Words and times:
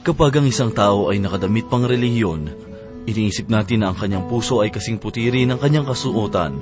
Kapag 0.00 0.32
ang 0.40 0.48
isang 0.48 0.72
tao 0.72 1.12
ay 1.12 1.20
nakadamit 1.20 1.68
pang 1.68 1.84
relihiyon, 1.84 2.48
iniisip 3.04 3.52
natin 3.52 3.84
na 3.84 3.92
ang 3.92 3.96
kanyang 4.00 4.24
puso 4.32 4.64
ay 4.64 4.72
kasing 4.72 4.96
putiri 4.96 5.44
ng 5.44 5.60
kanyang 5.60 5.84
kasuotan. 5.84 6.56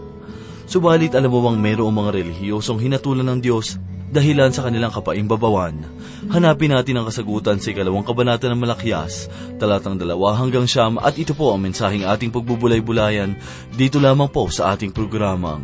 Subalit 0.66 1.14
alam 1.14 1.30
mo 1.30 1.46
bang 1.46 1.54
mayroong 1.62 1.94
mga 1.94 2.18
relihiyosong 2.18 2.82
hinatulan 2.82 3.30
ng 3.30 3.38
Diyos 3.38 3.78
dahilan 4.10 4.50
sa 4.50 4.66
kanilang 4.66 4.90
kapaimbabawan? 4.90 5.86
Hanapin 6.34 6.74
natin 6.74 6.98
ang 6.98 7.06
kasagutan 7.06 7.62
sa 7.62 7.70
ikalawang 7.70 8.02
kabanata 8.02 8.50
ng 8.50 8.58
Malakyas, 8.58 9.30
talatang 9.62 10.02
dalawa 10.02 10.34
hanggang 10.34 10.66
siyam 10.66 10.98
at 10.98 11.14
ito 11.14 11.30
po 11.30 11.54
ang 11.54 11.62
mensaheng 11.62 12.10
ating 12.10 12.34
pagbubulay-bulayan 12.34 13.38
dito 13.78 14.02
lamang 14.02 14.34
po 14.34 14.50
sa 14.50 14.74
ating 14.74 14.90
programang 14.90 15.62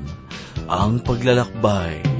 Ang 0.70 1.02
Paglalakbay. 1.02 2.13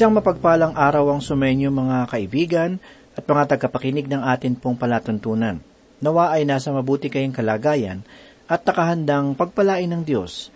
Isang 0.00 0.16
mapagpalang 0.16 0.80
araw 0.80 1.12
ang 1.12 1.20
sumenyo 1.20 1.68
mga 1.68 2.08
kaibigan 2.08 2.80
at 3.12 3.20
mga 3.20 3.52
tagapakinig 3.52 4.08
ng 4.08 4.24
atin 4.24 4.56
pong 4.56 4.72
palatuntunan. 4.72 5.60
Nawa 6.00 6.32
ay 6.32 6.48
nasa 6.48 6.72
mabuti 6.72 7.12
kayong 7.12 7.36
kalagayan 7.36 8.00
at 8.48 8.64
nakahandang 8.64 9.36
pagpalain 9.36 9.92
ng 9.92 10.00
Diyos. 10.00 10.48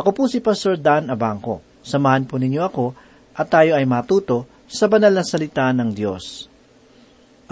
Ako 0.00 0.16
po 0.16 0.32
si 0.32 0.40
Pastor 0.40 0.80
Dan 0.80 1.12
Abangco. 1.12 1.60
Samahan 1.84 2.24
po 2.24 2.40
ninyo 2.40 2.64
ako 2.64 2.96
at 3.36 3.52
tayo 3.52 3.76
ay 3.76 3.84
matuto 3.84 4.48
sa 4.64 4.88
banal 4.88 5.12
na 5.12 5.28
salita 5.28 5.68
ng 5.68 5.92
Diyos. 5.92 6.48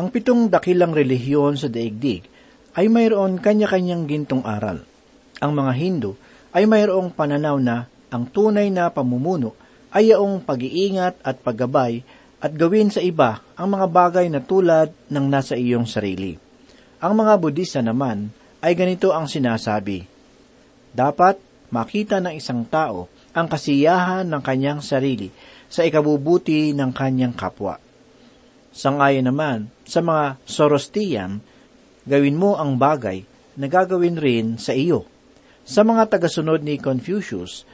Ang 0.01 0.09
pitong 0.09 0.49
dakilang 0.49 0.97
relihiyon 0.97 1.61
sa 1.61 1.69
daigdig 1.69 2.25
ay 2.73 2.89
mayroon 2.89 3.37
kanya-kanyang 3.37 4.09
gintong 4.09 4.49
aral. 4.49 4.81
Ang 5.45 5.53
mga 5.61 5.73
Hindu 5.77 6.17
ay 6.57 6.65
mayroong 6.65 7.13
pananaw 7.13 7.61
na 7.61 7.85
ang 8.09 8.25
tunay 8.33 8.73
na 8.73 8.89
pamumuno 8.89 9.66
ay 9.97 10.13
yaong 10.13 10.45
pag-iingat 10.45 11.17
at 11.25 11.41
paggabay 11.41 12.05
at 12.37 12.53
gawin 12.53 12.93
sa 12.93 13.01
iba 13.01 13.41
ang 13.57 13.73
mga 13.73 13.89
bagay 13.89 14.29
na 14.29 14.45
tulad 14.45 14.93
ng 15.09 15.25
nasa 15.25 15.57
iyong 15.57 15.89
sarili. 15.89 16.37
Ang 17.01 17.25
mga 17.25 17.41
Budista 17.41 17.81
naman 17.81 18.29
ay 18.61 18.77
ganito 18.77 19.17
ang 19.17 19.25
sinasabi. 19.25 20.05
Dapat 20.93 21.41
makita 21.73 22.21
ng 22.21 22.37
isang 22.37 22.69
tao 22.69 23.09
ang 23.33 23.49
kasiyahan 23.49 24.29
ng 24.29 24.43
kanyang 24.45 24.85
sarili 24.85 25.33
sa 25.73 25.81
ikabubuti 25.81 26.77
ng 26.77 26.93
kanyang 26.93 27.33
kapwa. 27.33 27.81
Sangayon 28.77 29.33
naman 29.33 29.73
sa 29.89 30.05
mga 30.05 30.37
Sorostian, 30.45 31.41
gawin 32.05 32.37
mo 32.37 32.61
ang 32.61 32.77
bagay 32.77 33.25
na 33.57 33.65
gagawin 33.65 34.21
rin 34.21 34.61
sa 34.61 34.77
iyo. 34.77 35.09
Sa 35.65 35.83
mga 35.83 36.13
tagasunod 36.13 36.61
ni 36.61 36.77
Confucius, 36.77 37.65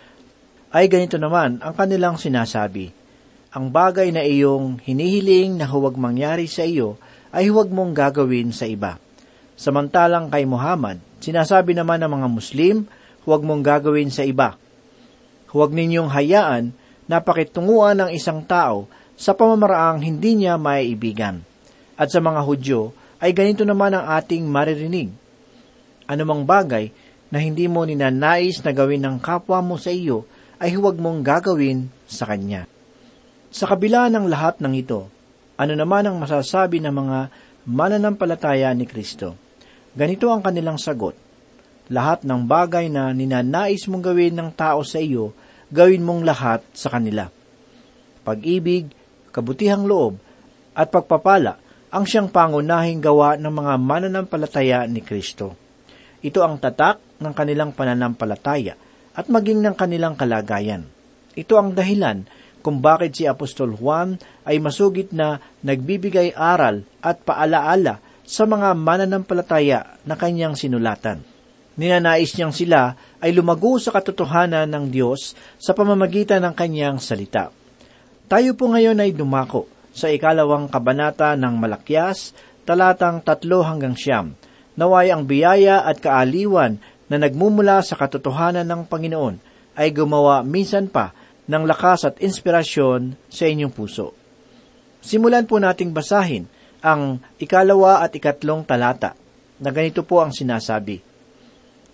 ay 0.73 0.89
ganito 0.89 1.21
naman 1.21 1.61
ang 1.61 1.77
kanilang 1.77 2.17
sinasabi. 2.17 2.91
Ang 3.53 3.69
bagay 3.69 4.09
na 4.09 4.25
iyong 4.25 4.81
hinihiling 4.81 5.61
na 5.61 5.69
huwag 5.69 6.01
mangyari 6.01 6.49
sa 6.49 6.65
iyo 6.65 6.97
ay 7.29 7.53
huwag 7.53 7.69
mong 7.69 7.93
gagawin 7.93 8.49
sa 8.57 8.65
iba. 8.65 8.97
Samantalang 9.53 10.33
kay 10.33 10.49
Muhammad, 10.49 10.97
sinasabi 11.21 11.77
naman 11.77 12.01
ng 12.01 12.09
mga 12.09 12.29
Muslim, 12.33 12.77
huwag 13.29 13.45
mong 13.45 13.61
gagawin 13.61 14.09
sa 14.09 14.25
iba. 14.25 14.57
Huwag 15.53 15.77
ninyong 15.77 16.09
hayaan 16.09 16.73
na 17.05 17.21
pakitunguan 17.21 18.01
ng 18.01 18.11
isang 18.17 18.41
tao 18.41 18.89
sa 19.13 19.37
pamamaraang 19.37 20.01
hindi 20.01 20.41
niya 20.41 20.57
maiibigan. 20.57 21.45
At 22.01 22.09
sa 22.09 22.25
mga 22.25 22.41
Hudyo, 22.41 22.97
ay 23.21 23.37
ganito 23.37 23.63
naman 23.63 23.93
ang 23.93 24.09
ating 24.17 24.49
maririnig. 24.49 25.13
Anumang 26.09 26.43
bagay 26.49 26.91
na 27.29 27.39
hindi 27.39 27.69
mo 27.69 27.85
ninanais 27.85 28.65
na 28.65 28.73
gawin 28.73 29.05
ng 29.05 29.17
kapwa 29.21 29.61
mo 29.61 29.77
sa 29.77 29.93
iyo, 29.93 30.27
ay 30.63 30.79
huwag 30.79 30.95
mong 31.03 31.27
gagawin 31.27 31.91
sa 32.07 32.31
Kanya. 32.31 32.71
Sa 33.51 33.67
kabila 33.67 34.07
ng 34.07 34.31
lahat 34.31 34.63
ng 34.63 34.79
ito, 34.79 35.11
ano 35.59 35.75
naman 35.75 36.07
ang 36.07 36.23
masasabi 36.23 36.79
ng 36.79 36.95
mga 36.95 37.19
mananampalataya 37.67 38.71
ni 38.71 38.87
Kristo? 38.87 39.35
Ganito 39.91 40.31
ang 40.31 40.39
kanilang 40.39 40.79
sagot. 40.79 41.19
Lahat 41.91 42.23
ng 42.23 42.47
bagay 42.47 42.87
na 42.87 43.11
ninanais 43.11 43.91
mong 43.91 44.07
gawin 44.07 44.39
ng 44.39 44.55
tao 44.55 44.87
sa 44.87 45.03
iyo, 45.03 45.35
gawin 45.67 46.07
mong 46.07 46.23
lahat 46.23 46.63
sa 46.71 46.95
kanila. 46.95 47.27
Pag-ibig, 48.23 48.87
kabutihang 49.35 49.83
loob, 49.83 50.15
at 50.79 50.95
pagpapala 50.95 51.59
ang 51.93 52.07
siyang 52.07 52.31
pangunahing 52.31 53.03
gawa 53.03 53.35
ng 53.35 53.51
mga 53.51 53.73
mananampalataya 53.83 54.87
ni 54.87 55.03
Kristo. 55.03 55.59
Ito 56.23 56.41
ang 56.41 56.63
tatak 56.63 57.19
ng 57.19 57.35
kanilang 57.35 57.75
pananampalataya 57.75 58.79
at 59.13 59.29
maging 59.29 59.61
ng 59.61 59.75
kanilang 59.77 60.17
kalagayan. 60.17 60.89
Ito 61.33 61.57
ang 61.57 61.73
dahilan 61.73 62.29
kung 62.63 62.79
bakit 62.79 63.19
si 63.19 63.25
Apostol 63.27 63.75
Juan 63.75 64.17
ay 64.47 64.63
masugit 64.63 65.11
na 65.11 65.43
nagbibigay 65.67 66.33
aral 66.33 66.87
at 67.03 67.21
paalaala 67.27 67.99
sa 68.23 68.47
mga 68.47 68.73
mananampalataya 68.79 69.99
na 70.07 70.15
kanyang 70.15 70.55
sinulatan. 70.55 71.21
Ninanais 71.73 72.37
niyang 72.37 72.53
sila 72.53 72.95
ay 73.19 73.33
lumago 73.33 73.81
sa 73.81 73.91
katotohanan 73.91 74.69
ng 74.69 74.93
Diyos 74.93 75.33
sa 75.57 75.73
pamamagitan 75.73 76.45
ng 76.45 76.55
kanyang 76.55 77.01
salita. 77.01 77.49
Tayo 78.29 78.53
po 78.57 78.71
ngayon 78.71 79.01
ay 79.01 79.17
dumako 79.17 79.69
sa 79.93 80.09
ikalawang 80.09 80.69
kabanata 80.73 81.37
ng 81.37 81.55
Malakyas, 81.57 82.33
talatang 82.65 83.21
tatlo 83.25 83.65
hanggang 83.65 83.97
siyam. 83.97 84.37
Naway 84.73 85.13
ang 85.13 85.29
biyaya 85.29 85.85
at 85.85 86.01
kaaliwan 86.01 86.81
na 87.13 87.21
nagmumula 87.21 87.85
sa 87.85 88.01
katotohanan 88.01 88.65
ng 88.65 88.89
Panginoon 88.89 89.37
ay 89.77 89.93
gumawa 89.93 90.41
minsan 90.41 90.89
pa 90.89 91.13
ng 91.45 91.69
lakas 91.69 92.09
at 92.09 92.17
inspirasyon 92.25 93.21
sa 93.29 93.45
inyong 93.45 93.69
puso. 93.69 94.17
Simulan 95.05 95.45
po 95.45 95.61
nating 95.61 95.93
basahin 95.93 96.49
ang 96.81 97.21
ikalawa 97.37 98.01
at 98.01 98.17
ikatlong 98.17 98.65
talata 98.65 99.13
na 99.61 99.69
ganito 99.69 100.01
po 100.09 100.25
ang 100.25 100.33
sinasabi. 100.33 101.05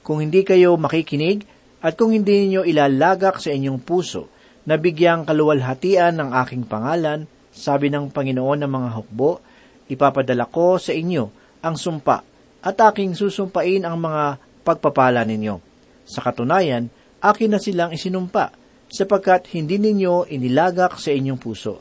Kung 0.06 0.22
hindi 0.22 0.46
kayo 0.46 0.78
makikinig 0.78 1.42
at 1.82 1.98
kung 1.98 2.14
hindi 2.14 2.46
ninyo 2.46 2.62
ilalagak 2.62 3.42
sa 3.42 3.50
inyong 3.50 3.82
puso 3.82 4.30
na 4.70 4.78
bigyang 4.78 5.26
kaluwalhatian 5.26 6.14
ng 6.14 6.30
aking 6.46 6.62
pangalan, 6.70 7.26
sabi 7.50 7.90
ng 7.90 8.14
Panginoon 8.14 8.62
ng 8.62 8.70
mga 8.70 8.90
hukbo, 8.94 9.42
ipapadala 9.90 10.46
ko 10.46 10.78
sa 10.78 10.94
inyo 10.94 11.26
ang 11.58 11.74
sumpa 11.74 12.22
at 12.62 12.76
aking 12.78 13.18
susumpain 13.18 13.82
ang 13.82 13.98
mga 13.98 14.47
pagpapala 14.68 15.24
ninyo. 15.24 15.56
Sa 16.04 16.20
katunayan, 16.20 16.92
akin 17.24 17.56
na 17.56 17.60
silang 17.60 17.96
isinumpa, 17.96 18.52
sapagkat 18.92 19.48
hindi 19.56 19.80
ninyo 19.80 20.28
inilagak 20.28 21.00
sa 21.00 21.08
inyong 21.08 21.40
puso. 21.40 21.80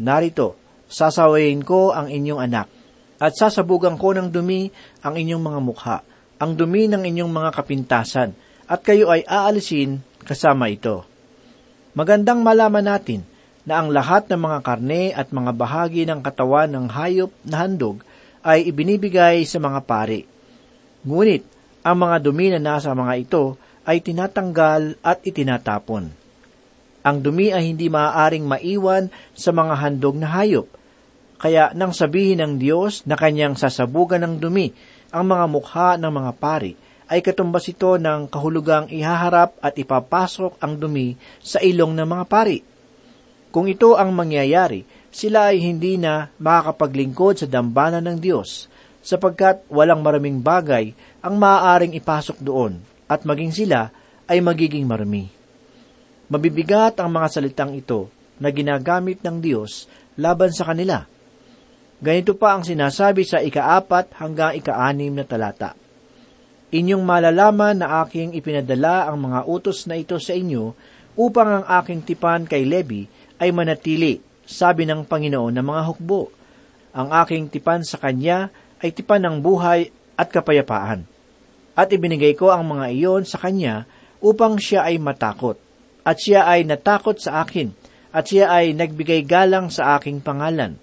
Narito, 0.00 0.56
sasawayin 0.88 1.60
ko 1.60 1.92
ang 1.92 2.08
inyong 2.08 2.40
anak, 2.40 2.68
at 3.20 3.32
sasabugan 3.36 4.00
ko 4.00 4.16
ng 4.16 4.32
dumi 4.32 4.72
ang 5.04 5.20
inyong 5.20 5.42
mga 5.44 5.60
mukha, 5.60 5.98
ang 6.40 6.56
dumi 6.56 6.88
ng 6.88 7.04
inyong 7.04 7.32
mga 7.32 7.50
kapintasan, 7.52 8.32
at 8.64 8.80
kayo 8.80 9.12
ay 9.12 9.24
aalisin 9.28 10.00
kasama 10.24 10.72
ito. 10.72 11.04
Magandang 11.94 12.40
malaman 12.40 12.84
natin 12.84 13.22
na 13.64 13.80
ang 13.80 13.88
lahat 13.92 14.28
ng 14.28 14.40
mga 14.40 14.58
karne 14.60 15.02
at 15.14 15.32
mga 15.32 15.52
bahagi 15.56 16.02
ng 16.04 16.20
katawan 16.20 16.68
ng 16.68 16.86
hayop 16.90 17.32
na 17.46 17.64
handog 17.64 18.04
ay 18.44 18.68
ibinibigay 18.68 19.46
sa 19.48 19.56
mga 19.56 19.80
pari. 19.88 20.26
Ngunit, 21.04 21.53
ang 21.84 21.96
mga 22.00 22.16
dumi 22.24 22.48
na 22.48 22.60
nasa 22.60 22.96
mga 22.96 23.14
ito 23.20 23.60
ay 23.84 24.00
tinatanggal 24.00 24.96
at 25.04 25.20
itinatapon. 25.20 26.08
Ang 27.04 27.16
dumi 27.20 27.52
ay 27.52 27.68
hindi 27.68 27.92
maaaring 27.92 28.48
maiwan 28.48 29.12
sa 29.36 29.52
mga 29.52 29.76
handog 29.76 30.16
na 30.16 30.32
hayop. 30.32 30.64
Kaya 31.36 31.76
nang 31.76 31.92
sabihin 31.92 32.40
ng 32.40 32.56
Diyos 32.56 33.04
na 33.04 33.20
kanyang 33.20 33.60
sasabugan 33.60 34.24
ng 34.24 34.34
dumi 34.40 34.72
ang 35.12 35.28
mga 35.28 35.44
mukha 35.44 35.88
ng 36.00 36.08
mga 36.08 36.32
pari, 36.40 36.72
ay 37.04 37.20
katumbas 37.20 37.68
ito 37.68 38.00
ng 38.00 38.32
kahulugang 38.32 38.88
ihaharap 38.88 39.60
at 39.60 39.76
ipapasok 39.76 40.56
ang 40.64 40.80
dumi 40.80 41.20
sa 41.44 41.60
ilong 41.60 41.92
ng 41.92 42.08
mga 42.08 42.24
pari. 42.24 42.64
Kung 43.52 43.68
ito 43.68 44.00
ang 44.00 44.16
mangyayari, 44.16 44.88
sila 45.12 45.52
ay 45.52 45.60
hindi 45.60 46.00
na 46.00 46.32
makakapaglingkod 46.40 47.44
sa 47.44 47.46
dambana 47.46 48.00
ng 48.00 48.18
Diyos, 48.18 48.66
sapagkat 49.04 49.68
walang 49.68 50.00
maraming 50.00 50.40
bagay 50.40 50.96
ang 51.24 51.40
maaaring 51.40 51.96
ipasok 51.96 52.36
doon, 52.44 52.84
at 53.08 53.24
maging 53.24 53.48
sila 53.48 53.88
ay 54.28 54.44
magiging 54.44 54.84
marami. 54.84 55.32
Mabibigat 56.28 57.00
ang 57.00 57.08
mga 57.16 57.28
salitang 57.32 57.72
ito 57.72 58.12
na 58.36 58.52
ginagamit 58.52 59.24
ng 59.24 59.40
Diyos 59.40 59.88
laban 60.20 60.52
sa 60.52 60.68
kanila. 60.68 61.08
Ganito 62.04 62.36
pa 62.36 62.52
ang 62.52 62.60
sinasabi 62.60 63.24
sa 63.24 63.40
ikaapat 63.40 64.12
hanggang 64.20 64.52
ikaanim 64.60 65.16
na 65.16 65.24
talata. 65.24 65.72
Inyong 66.68 67.00
malalaman 67.00 67.80
na 67.80 68.04
aking 68.04 68.36
ipinadala 68.36 69.08
ang 69.08 69.24
mga 69.24 69.48
utos 69.48 69.88
na 69.88 69.96
ito 69.96 70.20
sa 70.20 70.36
inyo 70.36 70.76
upang 71.16 71.62
ang 71.62 71.64
aking 71.80 72.04
tipan 72.04 72.44
kay 72.44 72.68
Levi 72.68 73.08
ay 73.40 73.48
manatili, 73.48 74.20
sabi 74.44 74.84
ng 74.84 75.08
Panginoon 75.08 75.56
ng 75.56 75.64
mga 75.64 75.82
hukbo. 75.88 76.28
Ang 76.92 77.16
aking 77.16 77.48
tipan 77.48 77.80
sa 77.80 77.96
kanya 77.96 78.52
ay 78.84 78.92
tipan 78.92 79.24
ng 79.24 79.36
buhay 79.40 79.88
at 80.20 80.28
kapayapaan. 80.28 81.13
At 81.74 81.90
ibinigay 81.90 82.38
ko 82.38 82.54
ang 82.54 82.70
mga 82.70 82.94
iyon 82.94 83.22
sa 83.26 83.42
kanya 83.42 83.86
upang 84.22 84.58
siya 84.58 84.86
ay 84.86 84.98
matakot. 85.02 85.58
At 86.06 86.22
siya 86.22 86.46
ay 86.46 86.66
natakot 86.66 87.18
sa 87.18 87.42
akin, 87.42 87.74
at 88.14 88.30
siya 88.30 88.50
ay 88.50 88.72
nagbigay 88.78 89.26
galang 89.26 89.68
sa 89.74 89.98
aking 89.98 90.22
pangalan. 90.22 90.78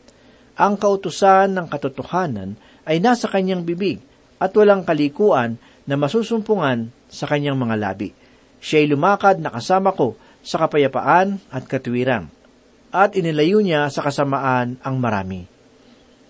Ang 0.59 0.73
kautusan 0.75 1.55
ng 1.55 1.67
katotohanan 1.71 2.59
ay 2.83 2.99
nasa 2.99 3.31
kanyang 3.31 3.63
bibig, 3.63 4.03
at 4.41 4.51
walang 4.57 4.83
kalikuan 4.83 5.55
na 5.87 5.95
masusumpungan 5.95 6.91
sa 7.07 7.29
kanyang 7.29 7.55
mga 7.55 7.75
labi. 7.77 8.09
Siya 8.59 8.83
ay 8.83 8.87
lumakad 8.91 9.39
na 9.39 9.53
kasama 9.53 9.93
ko 9.95 10.17
sa 10.41 10.61
kapayapaan 10.65 11.37
at 11.53 11.63
katuwiran 11.69 12.29
at 12.91 13.15
inilayo 13.15 13.63
niya 13.63 13.87
sa 13.87 14.03
kasamaan 14.03 14.75
ang 14.83 14.95
marami. 14.99 15.47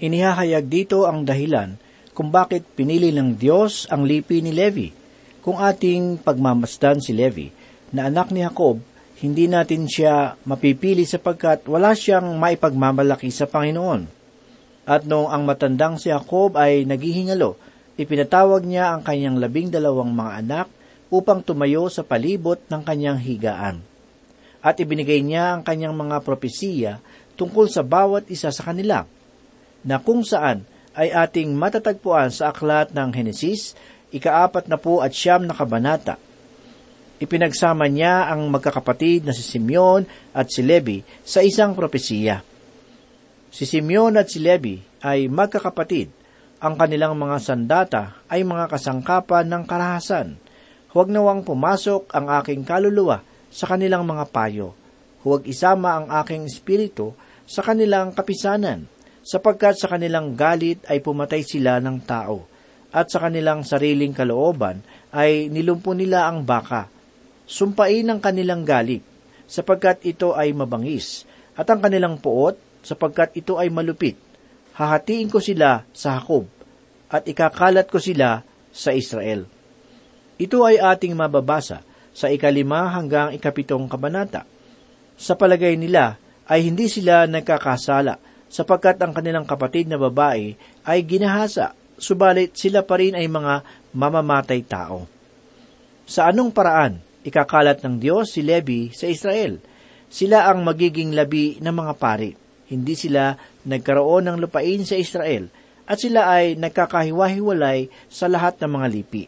Inihahayag 0.02 0.70
dito 0.70 1.10
ang 1.10 1.26
dahilan 1.26 1.78
kung 2.22 2.30
bakit 2.30 2.62
pinili 2.78 3.10
ng 3.10 3.34
Diyos 3.34 3.90
ang 3.90 4.06
lipi 4.06 4.46
ni 4.46 4.54
Levi. 4.54 4.94
Kung 5.42 5.58
ating 5.58 6.22
pagmamasdan 6.22 7.02
si 7.02 7.18
Levi, 7.18 7.50
na 7.90 8.14
anak 8.14 8.30
ni 8.30 8.46
Jacob, 8.46 8.78
hindi 9.26 9.50
natin 9.50 9.90
siya 9.90 10.38
mapipili 10.46 11.02
sapagkat 11.02 11.66
wala 11.66 11.98
siyang 11.98 12.38
maipagmamalaki 12.38 13.34
sa 13.34 13.50
Panginoon. 13.50 14.06
At 14.86 15.10
noong 15.10 15.34
ang 15.34 15.50
matandang 15.50 15.98
si 15.98 16.14
Jacob 16.14 16.62
ay 16.62 16.86
naghihingalo, 16.86 17.58
ipinatawag 17.98 18.70
niya 18.70 18.94
ang 18.94 19.02
kanyang 19.02 19.42
labing 19.42 19.74
dalawang 19.74 20.14
mga 20.14 20.46
anak 20.46 20.68
upang 21.10 21.42
tumayo 21.42 21.90
sa 21.90 22.06
palibot 22.06 22.62
ng 22.70 22.86
kanyang 22.86 23.18
higaan 23.18 23.82
at 24.62 24.78
ibinigay 24.78 25.26
niya 25.26 25.58
ang 25.58 25.66
kanyang 25.66 25.98
mga 25.98 26.22
propesiya 26.22 27.02
tungkol 27.34 27.66
sa 27.66 27.82
bawat 27.82 28.30
isa 28.30 28.54
sa 28.54 28.70
kanila, 28.70 29.10
na 29.82 29.98
kung 29.98 30.22
saan 30.22 30.70
ay 30.96 31.12
ating 31.12 31.56
matatagpuan 31.56 32.32
sa 32.34 32.52
aklat 32.52 32.92
ng 32.92 33.10
Henesis, 33.16 33.76
ikaapat 34.12 34.68
na 34.68 34.76
po 34.76 35.00
at 35.00 35.16
siyam 35.16 35.48
na 35.48 35.56
kabanata. 35.56 36.20
Ipinagsama 37.22 37.86
niya 37.86 38.34
ang 38.34 38.50
magkakapatid 38.50 39.30
na 39.30 39.34
si 39.34 39.46
Simeon 39.46 40.04
at 40.34 40.50
si 40.50 40.66
Levi 40.66 41.06
sa 41.22 41.46
isang 41.46 41.78
propesiya. 41.78 42.42
Si 43.54 43.70
Simeon 43.70 44.18
at 44.18 44.32
si 44.32 44.42
Levi 44.42 44.82
ay 45.06 45.30
magkakapatid. 45.30 46.10
Ang 46.62 46.78
kanilang 46.78 47.18
mga 47.18 47.38
sandata 47.42 48.22
ay 48.30 48.46
mga 48.46 48.70
kasangkapan 48.70 49.50
ng 49.50 49.64
karahasan. 49.66 50.38
Huwag 50.94 51.10
nawang 51.10 51.42
pumasok 51.42 52.10
ang 52.14 52.30
aking 52.42 52.66
kaluluwa 52.66 53.22
sa 53.50 53.70
kanilang 53.70 54.06
mga 54.06 54.30
payo. 54.30 54.74
Huwag 55.22 55.46
isama 55.46 56.02
ang 56.02 56.10
aking 56.22 56.50
espiritu 56.50 57.14
sa 57.46 57.62
kanilang 57.62 58.14
kapisanan, 58.18 58.90
sapagkat 59.22 59.78
sa 59.78 59.88
kanilang 59.90 60.34
galit 60.34 60.82
ay 60.90 61.02
pumatay 61.02 61.46
sila 61.46 61.78
ng 61.78 61.98
tao, 62.06 62.46
at 62.92 63.08
sa 63.08 63.24
kanilang 63.24 63.64
sariling 63.64 64.12
kalooban 64.12 64.84
ay 65.16 65.48
nilumpo 65.48 65.96
nila 65.96 66.28
ang 66.28 66.44
baka. 66.44 66.92
Sumpain 67.48 68.04
ang 68.10 68.20
kanilang 68.20 68.68
galit, 68.68 69.06
sapagkat 69.48 70.04
ito 70.04 70.36
ay 70.36 70.52
mabangis, 70.52 71.24
at 71.56 71.68
ang 71.70 71.80
kanilang 71.80 72.20
puot, 72.20 72.58
sapagkat 72.82 73.38
ito 73.38 73.56
ay 73.62 73.70
malupit. 73.70 74.18
Hahatiin 74.76 75.30
ko 75.30 75.40
sila 75.40 75.84
sa 75.94 76.20
Hakob, 76.20 76.48
at 77.12 77.28
ikakalat 77.28 77.88
ko 77.92 78.00
sila 78.00 78.42
sa 78.72 78.96
Israel. 78.96 79.46
Ito 80.40 80.64
ay 80.66 80.80
ating 80.80 81.14
mababasa 81.14 81.84
sa 82.12 82.28
ikalima 82.32 82.92
hanggang 82.92 83.36
ikapitong 83.36 83.86
kabanata. 83.86 84.48
Sa 85.20 85.38
palagay 85.38 85.78
nila 85.78 86.18
ay 86.50 86.66
hindi 86.66 86.90
sila 86.90 87.28
nagkakasala 87.30 88.31
sapagkat 88.52 89.00
ang 89.00 89.16
kanilang 89.16 89.48
kapatid 89.48 89.88
na 89.88 89.96
babae 89.96 90.60
ay 90.84 91.00
ginahasa, 91.08 91.72
subalit 91.96 92.60
sila 92.60 92.84
pa 92.84 93.00
rin 93.00 93.16
ay 93.16 93.32
mga 93.32 93.64
mamamatay 93.96 94.60
tao. 94.68 95.08
Sa 96.04 96.28
anong 96.28 96.52
paraan 96.52 97.00
Ikakalat 97.22 97.86
ng 97.86 98.02
Diyos 98.02 98.34
si 98.34 98.42
Levi 98.42 98.90
sa 98.90 99.06
Israel. 99.06 99.62
Sila 100.10 100.50
ang 100.50 100.66
magiging 100.66 101.14
labi 101.14 101.62
ng 101.62 101.70
mga 101.70 101.94
pari. 102.02 102.34
Hindi 102.74 102.98
sila 102.98 103.38
nagkaroon 103.68 104.26
ng 104.26 104.38
lupain 104.42 104.82
sa 104.82 104.98
Israel 104.98 105.48
at 105.86 106.02
sila 106.02 106.26
ay 106.34 106.58
nagkakahiwa-hiwalay 106.58 107.92
sa 108.10 108.26
lahat 108.26 108.58
ng 108.58 108.72
mga 108.74 108.88
lipi. 108.90 109.24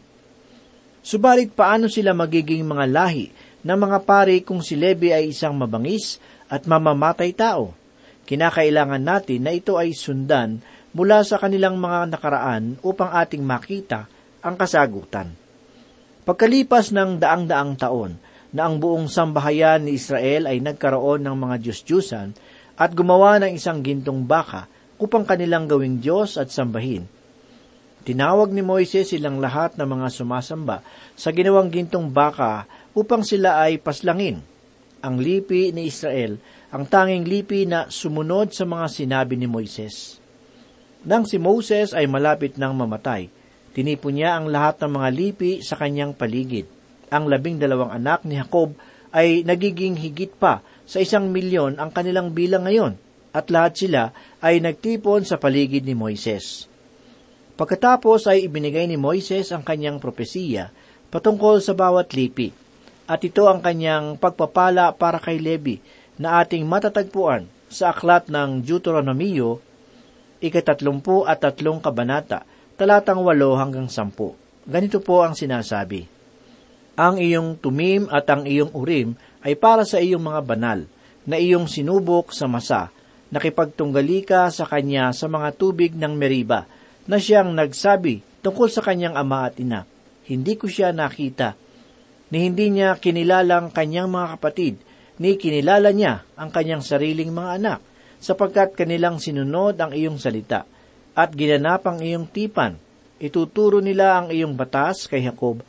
Subalit 1.04 1.52
paano 1.54 1.86
sila 1.86 2.16
magiging 2.16 2.64
mga 2.66 2.84
lahi 2.88 3.28
ng 3.62 3.78
mga 3.78 3.98
pari 4.02 4.40
kung 4.42 4.64
si 4.64 4.74
Levi 4.74 5.12
ay 5.12 5.30
isang 5.30 5.54
mabangis 5.54 6.18
at 6.48 6.64
mamamatay 6.64 7.30
tao? 7.36 7.76
Kinakailangan 8.24 9.04
natin 9.04 9.44
na 9.44 9.52
ito 9.52 9.76
ay 9.76 9.92
sundan 9.92 10.64
mula 10.96 11.20
sa 11.26 11.36
kanilang 11.36 11.76
mga 11.76 12.08
nakaraan 12.08 12.80
upang 12.80 13.12
ating 13.12 13.44
makita 13.44 14.08
ang 14.40 14.56
kasagutan. 14.56 15.32
Pagkalipas 16.24 16.88
ng 16.96 17.20
daang-daang 17.20 17.76
taon 17.76 18.16
na 18.54 18.64
ang 18.64 18.80
buong 18.80 19.12
sambahayan 19.12 19.84
ni 19.84 20.00
Israel 20.00 20.48
ay 20.48 20.62
nagkaroon 20.62 21.20
ng 21.20 21.36
mga 21.36 21.56
Diyos-Diyusan 21.60 22.28
at 22.80 22.90
gumawa 22.96 23.36
ng 23.42 23.52
isang 23.52 23.84
gintong 23.84 24.24
baka 24.24 24.70
upang 24.96 25.26
kanilang 25.26 25.68
gawing 25.68 26.00
Diyos 26.00 26.40
at 26.40 26.48
sambahin. 26.48 27.04
Tinawag 28.04 28.52
ni 28.52 28.60
Moises 28.60 29.10
silang 29.12 29.40
lahat 29.40 29.80
ng 29.80 29.88
mga 29.88 30.08
sumasamba 30.12 30.84
sa 31.16 31.32
ginawang 31.32 31.72
gintong 31.72 32.12
baka 32.12 32.68
upang 32.92 33.24
sila 33.24 33.64
ay 33.64 33.80
paslangin. 33.80 34.44
Ang 35.04 35.20
lipi 35.20 35.72
ni 35.72 35.88
Israel, 35.88 36.40
ang 36.74 36.90
tanging 36.90 37.22
lipi 37.22 37.70
na 37.70 37.86
sumunod 37.86 38.50
sa 38.50 38.66
mga 38.66 38.90
sinabi 38.90 39.38
ni 39.38 39.46
Moises. 39.46 40.18
Nang 41.06 41.22
si 41.22 41.38
Moses 41.38 41.94
ay 41.94 42.10
malapit 42.10 42.58
ng 42.58 42.72
mamatay, 42.74 43.30
tinipon 43.70 44.18
niya 44.18 44.34
ang 44.34 44.50
lahat 44.50 44.82
ng 44.82 44.98
mga 44.98 45.08
lipi 45.14 45.62
sa 45.62 45.78
kanyang 45.78 46.18
paligid. 46.18 46.66
Ang 47.14 47.30
labing 47.30 47.62
dalawang 47.62 47.94
anak 47.94 48.26
ni 48.26 48.34
Jacob 48.34 48.74
ay 49.14 49.46
nagiging 49.46 49.94
higit 49.94 50.34
pa 50.34 50.66
sa 50.82 50.98
isang 50.98 51.30
milyon 51.30 51.78
ang 51.78 51.94
kanilang 51.94 52.34
bilang 52.34 52.66
ngayon, 52.66 52.98
at 53.30 53.54
lahat 53.54 53.78
sila 53.78 54.10
ay 54.42 54.58
nagtipon 54.58 55.22
sa 55.22 55.38
paligid 55.38 55.86
ni 55.86 55.94
Moises. 55.94 56.66
Pagkatapos 57.54 58.26
ay 58.26 58.50
ibinigay 58.50 58.90
ni 58.90 58.98
Moises 58.98 59.54
ang 59.54 59.62
kanyang 59.62 60.02
propesiya 60.02 60.74
patungkol 61.14 61.62
sa 61.62 61.70
bawat 61.70 62.10
lipi, 62.18 62.50
at 63.06 63.22
ito 63.22 63.46
ang 63.46 63.62
kanyang 63.62 64.18
pagpapala 64.18 64.90
para 64.98 65.22
kay 65.22 65.38
Levi 65.38 65.93
na 66.20 66.42
ating 66.42 66.62
matatagpuan 66.66 67.46
sa 67.66 67.90
aklat 67.90 68.30
ng 68.30 68.62
Deuteronomio, 68.62 69.58
ikatatlumpu 70.38 71.26
at 71.26 71.42
tatlong 71.42 71.82
kabanata, 71.82 72.46
talatang 72.78 73.22
walo 73.22 73.58
hanggang 73.58 73.90
sampu. 73.90 74.34
Ganito 74.64 75.02
po 75.02 75.26
ang 75.26 75.34
sinasabi. 75.34 76.06
Ang 76.94 77.18
iyong 77.18 77.58
tumim 77.58 78.06
at 78.06 78.30
ang 78.30 78.46
iyong 78.46 78.70
urim 78.70 79.18
ay 79.42 79.58
para 79.58 79.82
sa 79.82 79.98
iyong 79.98 80.22
mga 80.22 80.40
banal, 80.46 80.80
na 81.24 81.36
iyong 81.40 81.66
sinubok 81.66 82.30
sa 82.30 82.46
masa, 82.46 82.92
nakipagtunggali 83.34 84.22
ka 84.22 84.52
sa 84.52 84.68
kanya 84.68 85.10
sa 85.10 85.26
mga 85.26 85.56
tubig 85.58 85.92
ng 85.96 86.14
Meriba, 86.14 86.68
na 87.04 87.18
siyang 87.18 87.50
nagsabi 87.50 88.22
tungkol 88.44 88.68
sa 88.70 88.84
kanyang 88.84 89.18
ama 89.18 89.48
at 89.48 89.58
ina. 89.58 89.88
Hindi 90.24 90.54
ko 90.56 90.70
siya 90.70 90.94
nakita, 90.94 91.56
ni 92.32 92.48
hindi 92.48 92.72
niya 92.72 92.96
kinilalang 92.96 93.74
kanyang 93.74 94.08
mga 94.08 94.28
kapatid, 94.38 94.74
ni 95.18 95.38
kinilala 95.38 95.94
niya 95.94 96.26
ang 96.34 96.50
kanyang 96.50 96.82
sariling 96.82 97.30
mga 97.30 97.50
anak, 97.60 97.80
sapagkat 98.18 98.74
kanilang 98.74 99.20
sinunod 99.20 99.76
ang 99.78 99.92
iyong 99.92 100.18
salita, 100.18 100.66
at 101.14 101.30
ginanap 101.36 101.86
ang 101.86 102.02
iyong 102.02 102.26
tipan. 102.26 102.80
Ituturo 103.22 103.78
nila 103.78 104.18
ang 104.18 104.34
iyong 104.34 104.58
batas 104.58 105.06
kay 105.06 105.22
Jacob, 105.22 105.62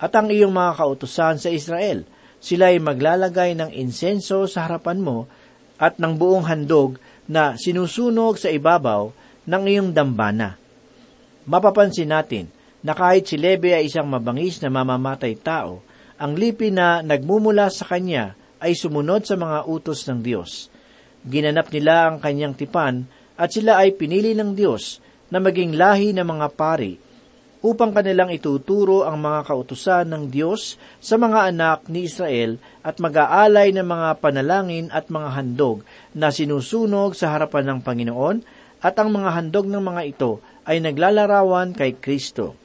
at 0.00 0.12
ang 0.14 0.30
iyong 0.30 0.54
mga 0.54 0.72
kautusan 0.80 1.36
sa 1.36 1.50
Israel. 1.50 2.06
Sila 2.40 2.72
ay 2.72 2.80
maglalagay 2.80 3.52
ng 3.52 3.70
insenso 3.76 4.48
sa 4.48 4.64
harapan 4.64 4.96
mo 4.96 5.28
at 5.76 6.00
ng 6.00 6.16
buong 6.16 6.48
handog 6.48 6.96
na 7.28 7.52
sinusunog 7.60 8.40
sa 8.40 8.48
ibabaw 8.48 9.12
ng 9.44 9.62
iyong 9.68 9.90
dambana. 9.92 10.56
Mapapansin 11.44 12.08
natin 12.08 12.48
na 12.80 12.96
kahit 12.96 13.28
si 13.28 13.36
Lebe 13.36 13.76
ay 13.76 13.92
isang 13.92 14.08
mabangis 14.08 14.56
na 14.64 14.72
mamamatay 14.72 15.36
tao, 15.36 15.84
ang 16.16 16.32
lipi 16.32 16.72
na 16.72 17.04
nagmumula 17.04 17.68
sa 17.68 17.84
kanya 17.84 18.39
ay 18.60 18.76
sumunod 18.76 19.24
sa 19.24 19.34
mga 19.34 19.64
utos 19.66 20.04
ng 20.06 20.20
Diyos. 20.20 20.68
Ginanap 21.24 21.72
nila 21.72 22.12
ang 22.12 22.16
kanyang 22.20 22.54
tipan 22.54 23.08
at 23.40 23.52
sila 23.52 23.80
ay 23.80 23.96
pinili 23.96 24.36
ng 24.36 24.52
Diyos 24.52 25.00
na 25.32 25.40
maging 25.40 25.76
lahi 25.76 26.12
ng 26.12 26.24
mga 26.24 26.46
pari 26.52 27.00
upang 27.60 27.92
kanilang 27.92 28.32
ituturo 28.32 29.04
ang 29.04 29.20
mga 29.20 29.44
kautusan 29.52 30.08
ng 30.08 30.32
Diyos 30.32 30.80
sa 30.96 31.20
mga 31.20 31.52
anak 31.52 31.92
ni 31.92 32.08
Israel 32.08 32.56
at 32.80 32.96
mag-aalay 32.96 33.72
ng 33.76 33.84
mga 33.84 34.08
panalangin 34.16 34.88
at 34.88 35.12
mga 35.12 35.28
handog 35.36 35.84
na 36.16 36.32
sinusunog 36.32 37.12
sa 37.12 37.36
harapan 37.36 37.68
ng 37.68 37.80
Panginoon 37.84 38.36
at 38.80 38.96
ang 38.96 39.12
mga 39.12 39.28
handog 39.36 39.68
ng 39.68 39.84
mga 39.84 40.02
ito 40.08 40.40
ay 40.64 40.80
naglalarawan 40.80 41.76
kay 41.76 42.00
Kristo. 42.00 42.56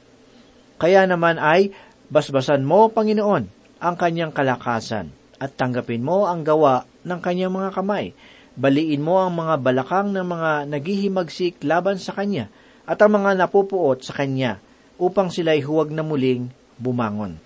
Kaya 0.80 1.04
naman 1.04 1.36
ay, 1.36 1.72
basbasan 2.08 2.64
mo, 2.64 2.88
Panginoon, 2.88 3.44
ang 3.80 3.94
kanyang 4.00 4.32
kalakasan 4.32 5.25
at 5.36 5.54
tanggapin 5.54 6.04
mo 6.04 6.24
ang 6.24 6.42
gawa 6.42 6.88
ng 7.04 7.20
kanyang 7.20 7.52
mga 7.52 7.70
kamay. 7.76 8.16
Baliin 8.56 9.04
mo 9.04 9.20
ang 9.20 9.36
mga 9.36 9.60
balakang 9.60 10.16
ng 10.16 10.24
mga 10.24 10.50
naghihimagsik 10.72 11.60
laban 11.60 12.00
sa 12.00 12.16
kanya 12.16 12.48
at 12.88 12.96
ang 13.04 13.20
mga 13.20 13.36
napupuot 13.36 14.00
sa 14.00 14.16
kanya 14.16 14.56
upang 14.96 15.28
sila'y 15.28 15.60
huwag 15.60 15.92
na 15.92 16.00
muling 16.00 16.48
bumangon. 16.80 17.36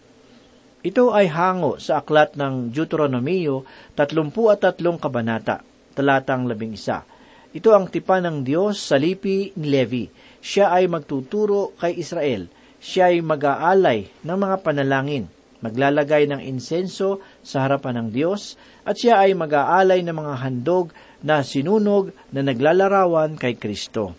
Ito 0.80 1.12
ay 1.12 1.28
hango 1.28 1.76
sa 1.76 2.00
aklat 2.00 2.40
ng 2.40 2.72
Deuteronomio 2.72 3.68
33 3.98 4.80
kabanata, 4.96 5.60
talatang 5.92 6.48
11. 6.48 7.52
Ito 7.52 7.74
ang 7.74 7.90
tipan 7.90 8.24
ng 8.24 8.38
Diyos 8.46 8.78
sa 8.78 8.96
lipi 8.96 9.50
ni 9.58 9.66
Levi. 9.66 10.06
Siya 10.38 10.70
ay 10.70 10.86
magtuturo 10.86 11.74
kay 11.76 11.98
Israel. 11.98 12.46
Siya 12.80 13.12
ay 13.12 13.20
mag-aalay 13.20 14.08
ng 14.24 14.38
mga 14.38 14.56
panalangin, 14.64 15.28
maglalagay 15.60 16.28
ng 16.28 16.40
insenso 16.44 17.20
sa 17.44 17.64
harapan 17.64 18.04
ng 18.04 18.08
Diyos, 18.12 18.56
at 18.84 18.96
siya 18.96 19.24
ay 19.24 19.36
mag-aalay 19.36 20.00
ng 20.04 20.16
mga 20.16 20.34
handog 20.44 20.92
na 21.20 21.44
sinunog 21.44 22.12
na 22.32 22.40
naglalarawan 22.40 23.36
kay 23.36 23.56
Kristo. 23.60 24.16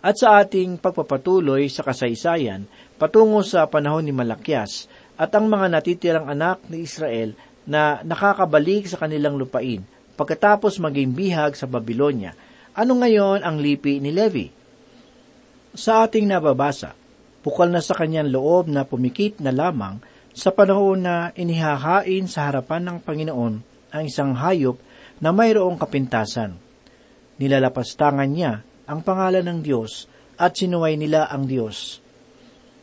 At 0.00 0.16
sa 0.16 0.40
ating 0.40 0.80
pagpapatuloy 0.80 1.68
sa 1.68 1.84
kasaysayan, 1.84 2.64
patungo 2.96 3.44
sa 3.44 3.68
panahon 3.68 4.04
ni 4.04 4.12
Malakyas 4.16 4.88
at 5.20 5.28
ang 5.36 5.46
mga 5.46 5.68
natitirang 5.68 6.26
anak 6.26 6.64
ni 6.72 6.88
Israel 6.88 7.36
na 7.68 8.00
nakakabalik 8.00 8.88
sa 8.88 8.96
kanilang 8.96 9.36
lupain 9.36 9.84
pagkatapos 10.20 10.76
maging 10.84 11.16
bihag 11.16 11.56
sa 11.56 11.64
Babylonia, 11.64 12.36
ano 12.76 12.92
ngayon 13.00 13.40
ang 13.40 13.56
lipi 13.56 14.04
ni 14.04 14.12
Levi? 14.12 14.52
Sa 15.72 16.04
ating 16.04 16.28
nababasa, 16.28 16.92
bukal 17.40 17.72
na 17.72 17.80
sa 17.80 17.96
kanyang 17.96 18.28
loob 18.28 18.68
na 18.68 18.84
pumikit 18.84 19.40
na 19.40 19.48
lamang 19.48 19.96
sa 20.30 20.54
panahon 20.54 21.02
na 21.02 21.34
inihahain 21.34 22.30
sa 22.30 22.46
harapan 22.46 22.86
ng 22.86 22.98
Panginoon 23.02 23.54
ang 23.90 24.02
isang 24.06 24.34
hayop 24.38 24.78
na 25.18 25.34
mayroong 25.34 25.76
kapintasan. 25.76 26.54
Nilalapastangan 27.40 28.30
niya 28.30 28.62
ang 28.86 29.02
pangalan 29.02 29.42
ng 29.42 29.58
Diyos 29.60 30.06
at 30.38 30.54
sinuway 30.56 30.94
nila 30.94 31.28
ang 31.28 31.44
Diyos. 31.44 31.98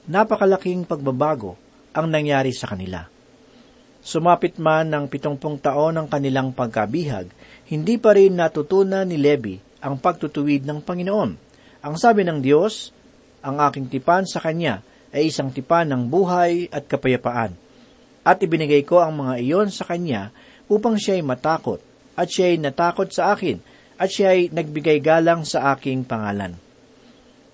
Napakalaking 0.07 0.87
pagbabago 0.87 1.57
ang 1.95 2.07
nangyari 2.11 2.53
sa 2.53 2.69
kanila. 2.69 3.07
Sumapit 4.07 4.55
man 4.61 4.87
ng 4.87 5.05
pitongpong 5.11 5.59
taon 5.59 5.99
ang 5.99 6.07
kanilang 6.07 6.55
pagkabihag, 6.55 7.27
hindi 7.67 7.99
pa 7.99 8.15
rin 8.15 8.39
natutunan 8.39 9.03
ni 9.03 9.19
Levi 9.19 9.59
ang 9.83 9.99
pagtutuwid 9.99 10.63
ng 10.63 10.79
Panginoon. 10.79 11.31
Ang 11.83 11.95
sabi 11.99 12.23
ng 12.23 12.39
Diyos, 12.39 12.95
ang 13.43 13.59
aking 13.59 13.91
tipan 13.91 14.23
sa 14.23 14.39
Kanya 14.39 14.79
ay 15.11 15.31
isang 15.31 15.51
tipan 15.51 15.87
ng 15.91 16.07
buhay 16.07 16.67
at 16.71 16.87
kapayapaan. 16.87 17.55
At 18.27 18.43
ibinigay 18.43 18.83
ko 18.83 18.99
ang 18.99 19.15
mga 19.23 19.39
iyon 19.39 19.69
sa 19.71 19.87
Kanya 19.87 20.35
upang 20.67 20.99
siya'y 20.99 21.23
matakot, 21.23 21.79
at 22.17 22.27
siya'y 22.27 22.59
natakot 22.59 23.07
sa 23.07 23.31
akin, 23.31 23.61
at 23.97 24.09
siya 24.13 24.35
ay 24.35 24.53
nagbigay 24.53 25.01
galang 25.01 25.41
sa 25.47 25.73
aking 25.73 26.05
pangalan. 26.05 26.53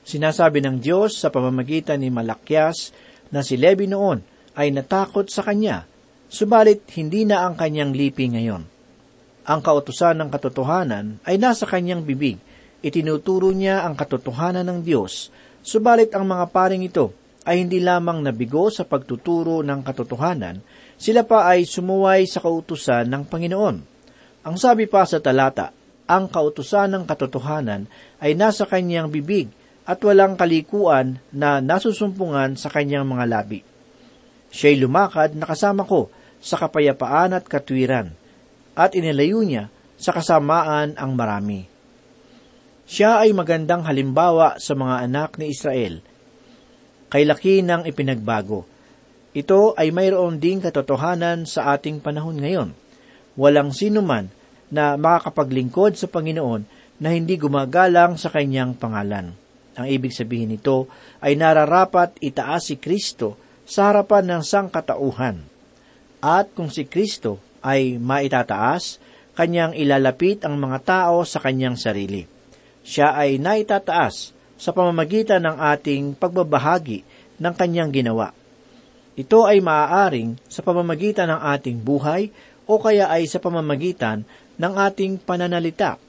Sinasabi 0.03 0.59
ng 0.59 0.83
Diyos 0.83 1.15
sa 1.15 1.31
pamamagitan 1.31 2.03
ni 2.03 2.11
Malakyas 2.11 2.91
na 3.31 3.39
si 3.39 3.55
Levi 3.55 3.87
noon 3.87 4.19
ay 4.59 4.75
natakot 4.75 5.31
sa 5.31 5.39
kanya, 5.39 5.87
subalit 6.27 6.83
hindi 6.99 7.23
na 7.23 7.47
ang 7.47 7.55
kanyang 7.55 7.95
lipi 7.95 8.27
ngayon. 8.27 8.63
Ang 9.47 9.59
kautusan 9.63 10.19
ng 10.19 10.29
katotohanan 10.31 11.23
ay 11.23 11.39
nasa 11.39 11.63
kanyang 11.63 12.03
bibig, 12.03 12.35
itinuturo 12.83 13.55
niya 13.55 13.87
ang 13.87 13.95
katotohanan 13.95 14.67
ng 14.67 14.79
Diyos, 14.83 15.31
subalit 15.63 16.11
ang 16.11 16.27
mga 16.27 16.51
paring 16.51 16.83
ito 16.83 17.15
ay 17.43 17.63
hindi 17.63 17.83
lamang 17.83 18.23
nabigo 18.23 18.71
sa 18.71 18.87
pagtuturo 18.87 19.59
ng 19.63 19.83
katotohanan, 19.83 20.63
sila 20.95 21.27
pa 21.27 21.51
ay 21.51 21.67
sumuway 21.67 22.23
sa 22.23 22.39
kautusan 22.39 23.11
ng 23.11 23.23
Panginoon. 23.27 23.77
Ang 24.43 24.55
sabi 24.59 24.87
pa 24.87 25.03
sa 25.03 25.19
talata, 25.19 25.75
ang 26.07 26.27
kautusan 26.27 26.91
ng 26.95 27.03
katotohanan 27.07 27.87
ay 28.19 28.35
nasa 28.35 28.67
kanyang 28.67 29.07
bibig 29.11 29.51
at 29.83 29.99
walang 30.03 30.39
kalikuan 30.39 31.19
na 31.31 31.59
nasusumpungan 31.59 32.55
sa 32.55 32.71
kanyang 32.71 33.03
mga 33.03 33.25
labi. 33.27 33.59
Siya'y 34.53 34.79
lumakad 34.79 35.35
na 35.35 35.43
kasama 35.47 35.83
ko 35.83 36.07
sa 36.43 36.59
kapayapaan 36.59 37.35
at 37.35 37.47
katwiran, 37.47 38.11
at 38.75 38.95
inilayo 38.95 39.43
niya 39.43 39.71
sa 39.95 40.11
kasamaan 40.11 40.95
ang 40.99 41.11
marami. 41.15 41.67
Siya 42.83 43.23
ay 43.23 43.31
magandang 43.31 43.87
halimbawa 43.87 44.59
sa 44.59 44.75
mga 44.75 45.07
anak 45.07 45.39
ni 45.39 45.55
Israel. 45.55 46.03
Kay 47.13 47.29
laki 47.29 47.61
ng 47.61 47.85
ipinagbago. 47.85 48.65
Ito 49.37 49.77
ay 49.77 49.93
mayroon 49.93 50.41
ding 50.41 50.65
katotohanan 50.65 51.45
sa 51.45 51.77
ating 51.77 52.01
panahon 52.01 52.41
ngayon. 52.41 52.73
Walang 53.37 53.69
sino 53.69 54.01
man 54.01 54.33
na 54.73 54.97
makakapaglingkod 54.97 55.93
sa 55.93 56.09
Panginoon 56.09 56.65
na 56.97 57.13
hindi 57.13 57.37
gumagalang 57.37 58.17
sa 58.17 58.33
kanyang 58.33 58.73
pangalan. 58.73 59.29
Ang 59.77 59.87
ibig 59.93 60.09
sabihin 60.09 60.57
nito 60.57 60.89
ay 61.21 61.37
nararapat 61.37 62.17
itaas 62.17 62.73
si 62.73 62.81
Kristo 62.81 63.37
sa 63.61 63.93
harapan 63.93 64.33
ng 64.33 64.41
sangkatauhan. 64.41 65.37
At 66.17 66.49
kung 66.57 66.73
si 66.73 66.89
Kristo 66.89 67.37
ay 67.61 68.01
maitataas, 68.01 68.97
kanyang 69.37 69.77
ilalapit 69.77 70.41
ang 70.49 70.57
mga 70.57 70.81
tao 70.81 71.21
sa 71.29 71.37
kanyang 71.37 71.77
sarili. 71.77 72.25
Siya 72.81 73.13
ay 73.13 73.37
naitataas 73.37 74.33
sa 74.63 74.71
pamamagitan 74.71 75.43
ng 75.43 75.59
ating 75.59 76.15
pagbabahagi 76.15 77.03
ng 77.35 77.51
kanyang 77.51 77.91
ginawa. 77.91 78.31
Ito 79.19 79.43
ay 79.43 79.59
maaaring 79.59 80.39
sa 80.47 80.63
pamamagitan 80.63 81.27
ng 81.27 81.41
ating 81.51 81.83
buhay 81.83 82.31
o 82.63 82.79
kaya 82.79 83.11
ay 83.11 83.27
sa 83.27 83.43
pamamagitan 83.43 84.23
ng 84.55 84.73
ating 84.87 85.19
pananalita. 85.19 85.99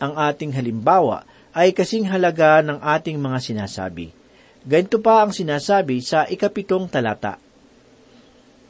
Ang 0.00 0.16
ating 0.16 0.56
halimbawa 0.56 1.28
ay 1.52 1.76
kasing 1.76 2.08
halaga 2.08 2.64
ng 2.64 2.80
ating 2.80 3.20
mga 3.20 3.38
sinasabi. 3.44 4.16
Ganito 4.64 5.04
pa 5.04 5.20
ang 5.20 5.30
sinasabi 5.36 6.00
sa 6.00 6.24
ikapitong 6.24 6.88
talata. 6.88 7.36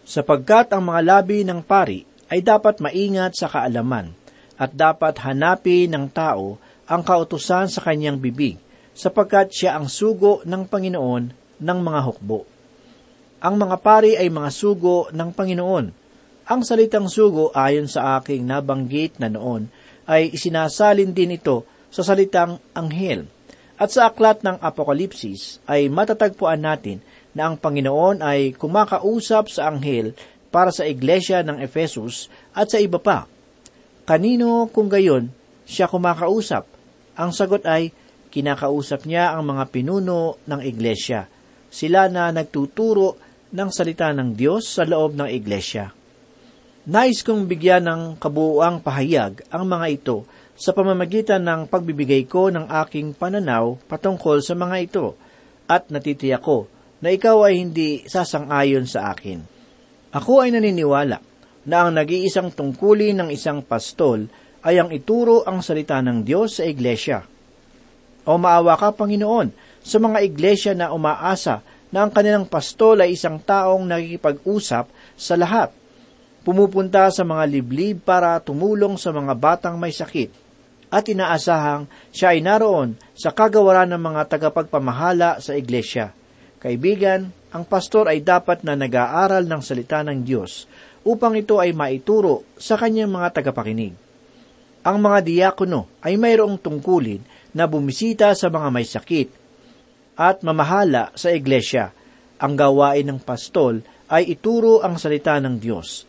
Sapagkat 0.02 0.74
ang 0.74 0.82
mga 0.90 1.00
labi 1.06 1.46
ng 1.46 1.62
pari 1.62 2.02
ay 2.26 2.42
dapat 2.42 2.82
maingat 2.82 3.38
sa 3.38 3.46
kaalaman 3.46 4.10
at 4.58 4.74
dapat 4.74 5.14
hanapin 5.22 5.94
ng 5.94 6.10
tao 6.10 6.58
ang 6.90 7.06
kautusan 7.06 7.70
sa 7.70 7.80
kanyang 7.86 8.18
bibig 8.18 8.58
sapagkat 8.98 9.54
siya 9.54 9.78
ang 9.78 9.86
sugo 9.86 10.42
ng 10.42 10.66
Panginoon 10.66 11.24
ng 11.62 11.78
mga 11.78 12.00
hukbo. 12.02 12.42
Ang 13.38 13.54
mga 13.54 13.76
pari 13.78 14.18
ay 14.18 14.26
mga 14.26 14.50
sugo 14.50 15.06
ng 15.14 15.30
Panginoon. 15.30 15.86
Ang 16.50 16.60
salitang 16.66 17.06
sugo 17.06 17.54
ayon 17.54 17.86
sa 17.86 18.18
aking 18.18 18.42
nabanggit 18.42 19.22
na 19.22 19.30
noon 19.30 19.70
ay 20.10 20.34
isinasalin 20.34 21.14
din 21.14 21.38
ito 21.38 21.62
sa 21.94 22.02
salitang 22.02 22.58
anghel. 22.74 23.30
At 23.78 23.94
sa 23.94 24.10
aklat 24.10 24.42
ng 24.42 24.58
Apokalipsis 24.58 25.62
ay 25.70 25.86
matatagpuan 25.86 26.58
natin 26.58 26.98
na 27.30 27.46
ang 27.46 27.54
Panginoon 27.54 28.18
ay 28.18 28.58
kumakausap 28.58 29.46
sa 29.46 29.70
anghel 29.70 30.18
para 30.50 30.74
sa 30.74 30.82
iglesia 30.82 31.46
ng 31.46 31.62
Efesus 31.62 32.26
at 32.50 32.74
sa 32.74 32.82
iba 32.82 32.98
pa. 32.98 33.30
Kanino 34.02 34.66
kung 34.74 34.90
gayon 34.90 35.30
siya 35.62 35.86
kumakausap? 35.86 36.66
Ang 37.14 37.30
sagot 37.30 37.62
ay, 37.68 37.94
kinakausap 38.28 39.08
niya 39.08 39.34
ang 39.34 39.48
mga 39.48 39.64
pinuno 39.72 40.38
ng 40.44 40.60
iglesia. 40.64 41.26
Sila 41.68 42.08
na 42.08 42.32
nagtuturo 42.32 43.16
ng 43.52 43.68
salita 43.72 44.12
ng 44.12 44.36
Diyos 44.36 44.68
sa 44.68 44.84
loob 44.84 45.16
ng 45.16 45.28
iglesia. 45.28 45.92
Nais 46.88 47.20
kong 47.20 47.44
bigyan 47.44 47.84
ng 47.84 48.02
kabuuang 48.16 48.80
pahayag 48.80 49.44
ang 49.52 49.68
mga 49.68 49.86
ito 49.92 50.24
sa 50.56 50.72
pamamagitan 50.72 51.44
ng 51.44 51.68
pagbibigay 51.68 52.24
ko 52.24 52.48
ng 52.48 52.64
aking 52.86 53.12
pananaw 53.12 53.76
patungkol 53.84 54.40
sa 54.40 54.56
mga 54.56 54.76
ito 54.80 55.06
at 55.68 55.92
natitiyak 55.92 56.40
ko 56.40 56.64
na 57.04 57.12
ikaw 57.12 57.44
ay 57.44 57.60
hindi 57.60 58.02
sasang-ayon 58.08 58.88
sa 58.88 59.12
akin. 59.12 59.44
Ako 60.16 60.42
ay 60.42 60.56
naniniwala 60.56 61.20
na 61.68 61.76
ang 61.84 61.92
nag-iisang 61.92 62.56
tungkulin 62.56 63.20
ng 63.20 63.28
isang 63.30 63.60
pastol 63.60 64.24
ay 64.64 64.80
ang 64.80 64.88
ituro 64.88 65.44
ang 65.44 65.60
salita 65.60 66.00
ng 66.00 66.24
Diyos 66.24 66.58
sa 66.58 66.64
iglesia. 66.64 67.22
O 68.24 68.40
maawa 68.40 68.74
ka, 68.74 68.94
Panginoon, 68.94 69.52
sa 69.82 70.00
mga 70.02 70.18
iglesia 70.24 70.72
na 70.74 70.90
umaasa 70.94 71.62
na 71.92 72.04
ang 72.04 72.10
kanilang 72.12 72.44
pastol 72.48 73.00
ay 73.04 73.14
isang 73.14 73.38
taong 73.40 73.84
nakikipag-usap 73.86 74.90
sa 75.16 75.34
lahat 75.38 75.72
pumupunta 76.48 77.12
sa 77.12 77.28
mga 77.28 77.44
liblib 77.44 78.00
para 78.00 78.40
tumulong 78.40 78.96
sa 78.96 79.12
mga 79.12 79.36
batang 79.36 79.76
may 79.76 79.92
sakit, 79.92 80.32
at 80.88 81.04
inaasahang 81.04 81.84
siya 82.08 82.32
ay 82.32 82.40
naroon 82.40 82.96
sa 83.12 83.36
kagawaran 83.36 83.92
ng 83.92 84.00
mga 84.00 84.22
tagapagpamahala 84.32 85.44
sa 85.44 85.52
iglesia. 85.52 86.16
Kaibigan, 86.56 87.28
ang 87.52 87.68
pastor 87.68 88.08
ay 88.08 88.24
dapat 88.24 88.64
na 88.64 88.72
nag-aaral 88.80 89.44
ng 89.44 89.60
salita 89.60 90.00
ng 90.00 90.24
Diyos 90.24 90.64
upang 91.04 91.36
ito 91.36 91.60
ay 91.60 91.76
maituro 91.76 92.48
sa 92.56 92.80
kanyang 92.80 93.12
mga 93.12 93.28
tagapakinig. 93.40 93.92
Ang 94.88 94.96
mga 95.04 95.18
diakono 95.20 96.00
ay 96.00 96.16
mayroong 96.16 96.56
tungkulin 96.56 97.20
na 97.58 97.66
bumisita 97.66 98.30
sa 98.38 98.46
mga 98.46 98.68
may 98.70 98.86
sakit 98.86 99.28
at 100.14 100.46
mamahala 100.46 101.10
sa 101.18 101.34
iglesia. 101.34 101.90
Ang 102.38 102.54
gawain 102.54 103.02
ng 103.02 103.18
pastol 103.18 103.82
ay 104.06 104.30
ituro 104.38 104.78
ang 104.86 104.94
salita 104.94 105.34
ng 105.42 105.58
Diyos. 105.58 106.06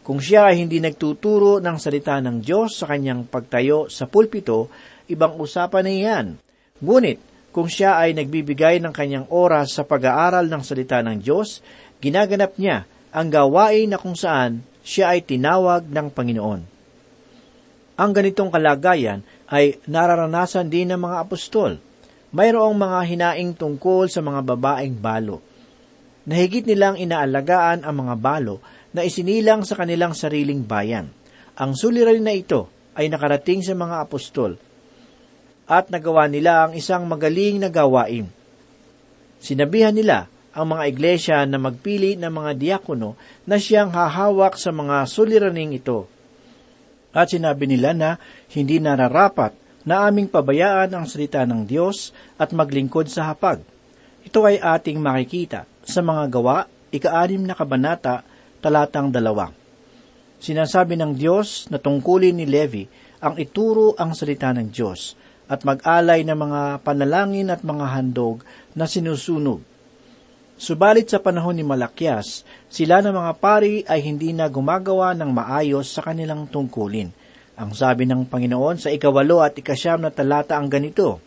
Kung 0.00 0.16
siya 0.16 0.48
ay 0.48 0.64
hindi 0.64 0.80
nagtuturo 0.80 1.60
ng 1.60 1.76
salita 1.76 2.16
ng 2.24 2.40
Diyos 2.40 2.80
sa 2.80 2.88
kanyang 2.88 3.28
pagtayo 3.28 3.92
sa 3.92 4.08
pulpito, 4.08 4.72
ibang 5.12 5.36
usapan 5.36 5.84
na 5.84 5.92
iyan. 5.92 6.26
Ngunit, 6.80 7.20
kung 7.52 7.68
siya 7.68 8.00
ay 8.00 8.16
nagbibigay 8.16 8.80
ng 8.80 8.96
kanyang 8.96 9.28
oras 9.28 9.76
sa 9.76 9.84
pag-aaral 9.84 10.48
ng 10.48 10.62
salita 10.64 11.04
ng 11.04 11.20
Diyos, 11.20 11.60
ginaganap 12.00 12.56
niya 12.56 12.88
ang 13.12 13.28
gawain 13.28 13.92
na 13.92 14.00
kung 14.00 14.16
saan 14.16 14.64
siya 14.80 15.12
ay 15.12 15.20
tinawag 15.20 15.84
ng 15.84 16.08
Panginoon. 16.08 16.71
Ang 18.02 18.10
ganitong 18.18 18.50
kalagayan 18.50 19.22
ay 19.46 19.78
nararanasan 19.86 20.66
din 20.66 20.90
ng 20.90 20.98
mga 20.98 21.22
apostol. 21.22 21.78
Mayroong 22.34 22.74
mga 22.74 22.98
hinaing 23.06 23.54
tungkol 23.54 24.10
sa 24.10 24.18
mga 24.18 24.42
babaeng 24.42 24.98
balo. 24.98 25.38
Nahigit 26.26 26.66
nilang 26.66 26.98
inaalagaan 26.98 27.86
ang 27.86 27.94
mga 28.02 28.18
balo 28.18 28.58
na 28.90 29.06
isinilang 29.06 29.62
sa 29.62 29.78
kanilang 29.78 30.18
sariling 30.18 30.66
bayan. 30.66 31.14
Ang 31.54 31.78
suliranin 31.78 32.26
na 32.26 32.34
ito 32.34 32.66
ay 32.98 33.06
nakarating 33.06 33.62
sa 33.62 33.78
mga 33.78 34.02
apostol 34.02 34.58
at 35.70 35.86
nagawa 35.86 36.26
nila 36.26 36.66
ang 36.66 36.72
isang 36.74 37.06
magaling 37.06 37.62
na 37.62 37.70
gawain. 37.70 38.26
Sinabihan 39.38 39.94
nila 39.94 40.26
ang 40.50 40.74
mga 40.74 40.84
iglesia 40.90 41.38
na 41.46 41.62
magpili 41.62 42.18
ng 42.18 42.34
mga 42.34 42.50
diakono 42.58 43.14
na 43.46 43.62
siyang 43.62 43.94
hahawak 43.94 44.58
sa 44.58 44.74
mga 44.74 45.06
suliraning 45.06 45.78
ito. 45.78 46.11
At 47.12 47.32
sinabi 47.32 47.68
nila 47.68 47.92
na 47.92 48.10
hindi 48.52 48.80
nararapat 48.80 49.52
na 49.84 50.08
aming 50.08 50.32
pabayaan 50.32 50.92
ang 50.96 51.04
salita 51.04 51.44
ng 51.44 51.68
Diyos 51.68 52.10
at 52.40 52.56
maglingkod 52.56 53.08
sa 53.12 53.32
hapag. 53.32 53.60
Ito 54.22 54.46
ay 54.46 54.62
ating 54.62 55.02
makikita 55.02 55.68
sa 55.82 56.00
mga 56.00 56.30
gawa, 56.30 56.64
ikaanim 56.94 57.42
na 57.42 57.58
kabanata, 57.58 58.22
talatang 58.62 59.10
dalawa. 59.10 59.50
Sinasabi 60.42 60.98
ng 60.98 61.14
Diyos 61.18 61.70
na 61.70 61.78
tungkulin 61.78 62.38
ni 62.38 62.46
Levi 62.46 62.86
ang 63.22 63.38
ituro 63.38 63.94
ang 63.98 64.14
salita 64.14 64.50
ng 64.50 64.70
Diyos 64.70 65.14
at 65.46 65.62
mag-alay 65.62 66.26
ng 66.26 66.38
mga 66.38 66.60
panalangin 66.82 67.50
at 67.50 67.62
mga 67.62 67.86
handog 67.94 68.42
na 68.74 68.86
sinusunog. 68.86 69.71
Subalit 70.62 71.10
sa 71.10 71.18
panahon 71.18 71.58
ni 71.58 71.66
Malakyas, 71.66 72.46
sila 72.70 73.02
ng 73.02 73.18
mga 73.18 73.32
pari 73.42 73.82
ay 73.82 73.98
hindi 73.98 74.30
na 74.30 74.46
gumagawa 74.46 75.10
ng 75.10 75.34
maayos 75.34 75.90
sa 75.90 76.06
kanilang 76.06 76.46
tungkulin. 76.46 77.10
Ang 77.58 77.74
sabi 77.74 78.06
ng 78.06 78.30
Panginoon 78.30 78.78
sa 78.78 78.94
ikawalo 78.94 79.42
at 79.42 79.58
ikasyam 79.58 80.06
na 80.06 80.14
talata 80.14 80.54
ang 80.54 80.70
ganito, 80.70 81.18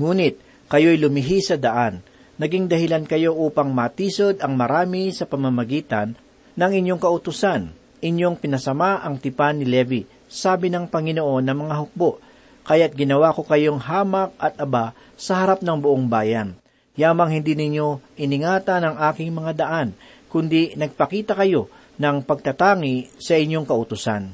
Ngunit 0.00 0.40
kayo'y 0.72 0.96
lumihi 0.96 1.44
sa 1.44 1.60
daan, 1.60 2.00
naging 2.40 2.64
dahilan 2.64 3.04
kayo 3.04 3.36
upang 3.36 3.76
matisod 3.76 4.40
ang 4.40 4.56
marami 4.56 5.12
sa 5.12 5.28
pamamagitan 5.28 6.16
ng 6.56 6.72
inyong 6.80 7.00
kautusan, 7.04 7.76
inyong 8.00 8.40
pinasama 8.40 9.04
ang 9.04 9.20
tipan 9.20 9.60
ni 9.60 9.68
Levi, 9.68 10.08
sabi 10.32 10.72
ng 10.72 10.88
Panginoon 10.88 11.44
ng 11.44 11.56
mga 11.60 11.74
hukbo, 11.76 12.24
kaya't 12.64 12.96
ginawa 12.96 13.36
ko 13.36 13.44
kayong 13.44 13.84
hamak 13.84 14.32
at 14.40 14.56
aba 14.56 14.96
sa 15.12 15.44
harap 15.44 15.60
ng 15.60 15.76
buong 15.76 16.08
bayan. 16.08 16.56
Yamang 16.96 17.30
hindi 17.36 17.52
ninyo 17.52 18.16
iningatan 18.16 18.82
ang 18.82 18.96
aking 19.12 19.32
mga 19.32 19.52
daan, 19.52 19.88
kundi 20.32 20.72
nagpakita 20.74 21.36
kayo 21.36 21.68
ng 22.00 22.24
pagtatangi 22.24 23.20
sa 23.20 23.36
inyong 23.36 23.66
kautusan. 23.68 24.32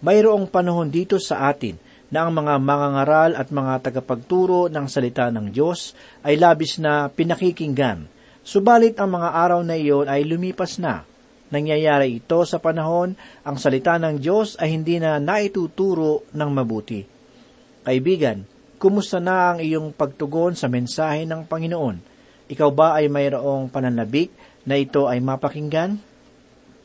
Mayroong 0.00 0.48
panahon 0.48 0.88
dito 0.88 1.20
sa 1.20 1.48
atin 1.52 1.76
na 2.08 2.24
ang 2.24 2.32
mga 2.32 2.56
mangangaral 2.60 3.30
at 3.36 3.48
mga 3.52 3.92
tagapagturo 3.92 4.72
ng 4.72 4.86
salita 4.88 5.28
ng 5.28 5.52
Diyos 5.52 5.92
ay 6.24 6.40
labis 6.40 6.80
na 6.80 7.12
pinakikinggan. 7.12 8.08
Subalit 8.46 8.96
ang 8.96 9.16
mga 9.16 9.30
araw 9.36 9.60
na 9.60 9.74
iyon 9.74 10.06
ay 10.06 10.22
lumipas 10.24 10.78
na 10.80 11.04
Nangyayari 11.46 12.18
ito 12.18 12.42
sa 12.42 12.58
panahon 12.58 13.14
ang 13.46 13.56
salita 13.56 13.94
ng 14.02 14.18
Diyos 14.18 14.58
ay 14.58 14.74
hindi 14.74 14.98
na 14.98 15.22
naituturo 15.22 16.26
ng 16.34 16.50
mabuti. 16.50 17.06
Kaibigan, 17.86 18.42
kumusta 18.86 19.18
na 19.18 19.50
ang 19.50 19.58
iyong 19.58 19.90
pagtugon 19.90 20.54
sa 20.54 20.70
mensahe 20.70 21.26
ng 21.26 21.42
Panginoon? 21.42 21.98
Ikaw 22.46 22.70
ba 22.70 22.94
ay 22.94 23.10
mayroong 23.10 23.66
pananabik 23.66 24.30
na 24.62 24.78
ito 24.78 25.10
ay 25.10 25.18
mapakinggan? 25.18 25.98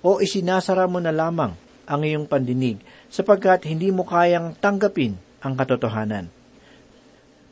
O 0.02 0.18
isinasara 0.18 0.90
mo 0.90 0.98
na 0.98 1.14
lamang 1.14 1.54
ang 1.86 2.02
iyong 2.02 2.26
pandinig 2.26 2.82
sapagkat 3.06 3.70
hindi 3.70 3.94
mo 3.94 4.02
kayang 4.02 4.58
tanggapin 4.58 5.14
ang 5.46 5.54
katotohanan? 5.54 6.26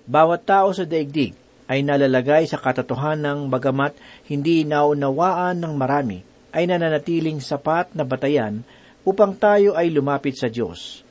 Bawat 0.10 0.50
tao 0.50 0.74
sa 0.74 0.82
daigdig 0.82 1.38
ay 1.70 1.86
nalalagay 1.86 2.50
sa 2.50 2.58
katotohanan 2.58 3.54
bagamat 3.54 3.94
hindi 4.26 4.66
naunawaan 4.66 5.62
ng 5.62 5.74
marami 5.78 6.26
ay 6.58 6.66
nananatiling 6.66 7.38
sapat 7.38 7.94
na 7.94 8.02
batayan 8.02 8.66
upang 9.06 9.38
tayo 9.38 9.78
ay 9.78 9.94
lumapit 9.94 10.42
sa 10.42 10.50
Diyos. 10.50 11.06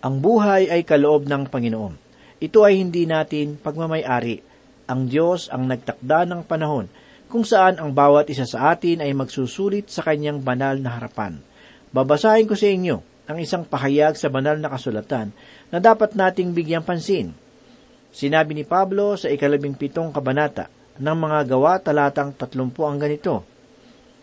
Ang 0.00 0.24
buhay 0.24 0.72
ay 0.72 0.80
kaloob 0.88 1.28
ng 1.28 1.44
Panginoon. 1.52 2.03
Ito 2.42 2.66
ay 2.66 2.82
hindi 2.82 3.06
natin 3.06 3.58
pagmamayari. 3.58 4.42
Ang 4.90 5.06
Diyos 5.08 5.46
ang 5.48 5.70
nagtakda 5.70 6.26
ng 6.28 6.42
panahon 6.44 6.90
kung 7.30 7.42
saan 7.42 7.82
ang 7.82 7.90
bawat 7.90 8.30
isa 8.30 8.46
sa 8.46 8.74
atin 8.74 9.02
ay 9.02 9.10
magsusulit 9.16 9.90
sa 9.90 10.06
kanyang 10.06 10.42
banal 10.42 10.78
na 10.78 10.98
harapan. 10.98 11.40
Babasahin 11.94 12.46
ko 12.46 12.54
sa 12.54 12.68
inyo 12.70 12.96
ang 13.24 13.38
isang 13.40 13.64
pahayag 13.64 14.18
sa 14.18 14.28
banal 14.28 14.60
na 14.60 14.68
kasulatan 14.68 15.32
na 15.72 15.78
dapat 15.80 16.12
nating 16.12 16.52
bigyang 16.52 16.84
pansin. 16.84 17.32
Sinabi 18.14 18.54
ni 18.54 18.62
Pablo 18.62 19.18
sa 19.18 19.32
ikalabing 19.32 19.74
pitong 19.74 20.14
kabanata 20.14 20.70
ng 21.00 21.16
mga 21.18 21.38
gawa 21.50 21.82
talatang 21.82 22.30
tatlumpu 22.36 22.86
ang 22.86 23.00
ganito, 23.00 23.42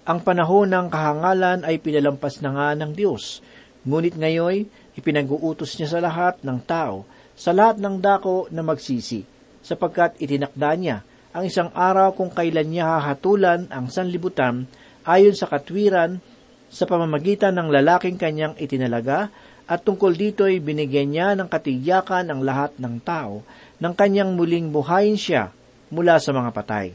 Ang 0.07 0.23
panahon 0.23 0.71
ng 0.71 0.87
kahangalan 0.87 1.61
ay 1.67 1.77
pinalampas 1.77 2.39
na 2.41 2.55
nga 2.55 2.67
ng 2.73 2.95
Diyos, 2.95 3.43
ngunit 3.85 4.15
ngayon 4.15 4.65
ipinag-uutos 4.95 5.77
niya 5.77 5.89
sa 5.91 5.99
lahat 5.99 6.39
ng 6.41 6.59
tao, 6.63 7.03
sa 7.41 7.57
lahat 7.57 7.81
ng 7.81 7.97
dako 7.97 8.45
na 8.53 8.61
magsisi, 8.61 9.25
sapagkat 9.65 10.13
itinakda 10.21 10.77
niya 10.77 10.97
ang 11.33 11.49
isang 11.49 11.73
araw 11.73 12.13
kung 12.13 12.29
kailan 12.29 12.69
niya 12.69 13.01
hahatulan 13.01 13.65
ang 13.73 13.89
sanlibutan 13.89 14.69
ayon 15.01 15.33
sa 15.33 15.49
katwiran 15.49 16.21
sa 16.69 16.85
pamamagitan 16.85 17.57
ng 17.57 17.73
lalaking 17.73 18.21
kanyang 18.21 18.53
itinalaga 18.61 19.33
at 19.65 19.81
tungkol 19.81 20.13
dito 20.13 20.45
ay 20.45 20.61
binigyan 20.61 21.09
niya 21.09 21.27
ng 21.33 21.49
katiyakan 21.49 22.29
ang 22.29 22.45
lahat 22.45 22.77
ng 22.77 23.01
tao 23.01 23.41
ng 23.81 23.93
kanyang 23.97 24.37
muling 24.37 24.69
buhayin 24.69 25.17
siya 25.17 25.49
mula 25.89 26.21
sa 26.21 26.35
mga 26.37 26.53
patay. 26.53 26.93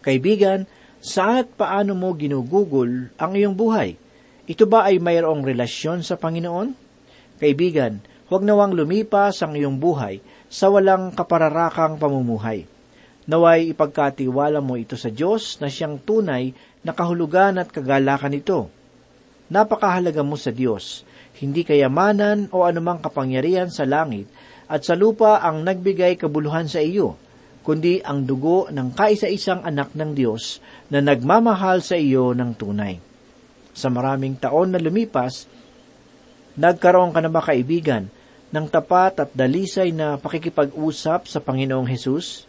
Kaibigan, 0.00 0.64
saan 1.04 1.44
at 1.44 1.48
paano 1.52 1.92
mo 1.92 2.16
ginugugol 2.16 3.12
ang 3.20 3.32
iyong 3.36 3.52
buhay? 3.52 4.00
Ito 4.48 4.64
ba 4.64 4.88
ay 4.88 5.02
mayroong 5.02 5.44
relasyon 5.44 6.00
sa 6.00 6.16
Panginoon? 6.16 6.72
Kaibigan, 7.40 8.00
huwag 8.34 8.42
nawang 8.42 8.74
lumipas 8.74 9.46
ang 9.46 9.54
iyong 9.54 9.78
buhay 9.78 10.18
sa 10.50 10.66
walang 10.66 11.14
kapararakang 11.14 12.02
pamumuhay. 12.02 12.66
Naway 13.30 13.70
ipagkatiwala 13.70 14.58
mo 14.58 14.74
ito 14.74 14.98
sa 14.98 15.06
Diyos 15.06 15.62
na 15.62 15.70
siyang 15.70 16.02
tunay 16.02 16.50
na 16.82 16.90
kahulugan 16.90 17.62
at 17.62 17.70
kagalakan 17.70 18.34
nito. 18.34 18.66
Napakahalaga 19.54 20.26
mo 20.26 20.34
sa 20.34 20.50
Diyos, 20.50 21.06
hindi 21.38 21.62
kayamanan 21.62 22.50
o 22.50 22.66
anumang 22.66 22.98
kapangyarihan 22.98 23.70
sa 23.70 23.86
langit 23.86 24.26
at 24.66 24.82
sa 24.82 24.98
lupa 24.98 25.38
ang 25.38 25.62
nagbigay 25.62 26.18
kabuluhan 26.18 26.66
sa 26.66 26.82
iyo, 26.82 27.14
kundi 27.62 28.02
ang 28.02 28.26
dugo 28.26 28.66
ng 28.66 28.98
kaisa-isang 28.98 29.62
anak 29.62 29.94
ng 29.94 30.10
Diyos 30.10 30.58
na 30.90 30.98
nagmamahal 30.98 31.86
sa 31.86 31.94
iyo 31.94 32.34
ng 32.34 32.50
tunay. 32.58 32.98
Sa 33.78 33.94
maraming 33.94 34.42
taon 34.42 34.74
na 34.74 34.82
lumipas, 34.82 35.46
nagkaroon 36.58 37.14
ka 37.14 37.22
na 37.22 37.30
ba 37.30 37.38
kaibigan 37.38 38.10
ng 38.54 38.70
tapat 38.70 39.18
at 39.18 39.30
dalisay 39.34 39.90
na 39.90 40.14
pakikipag-usap 40.14 41.26
sa 41.26 41.42
Panginoong 41.42 41.90
Hesus? 41.90 42.46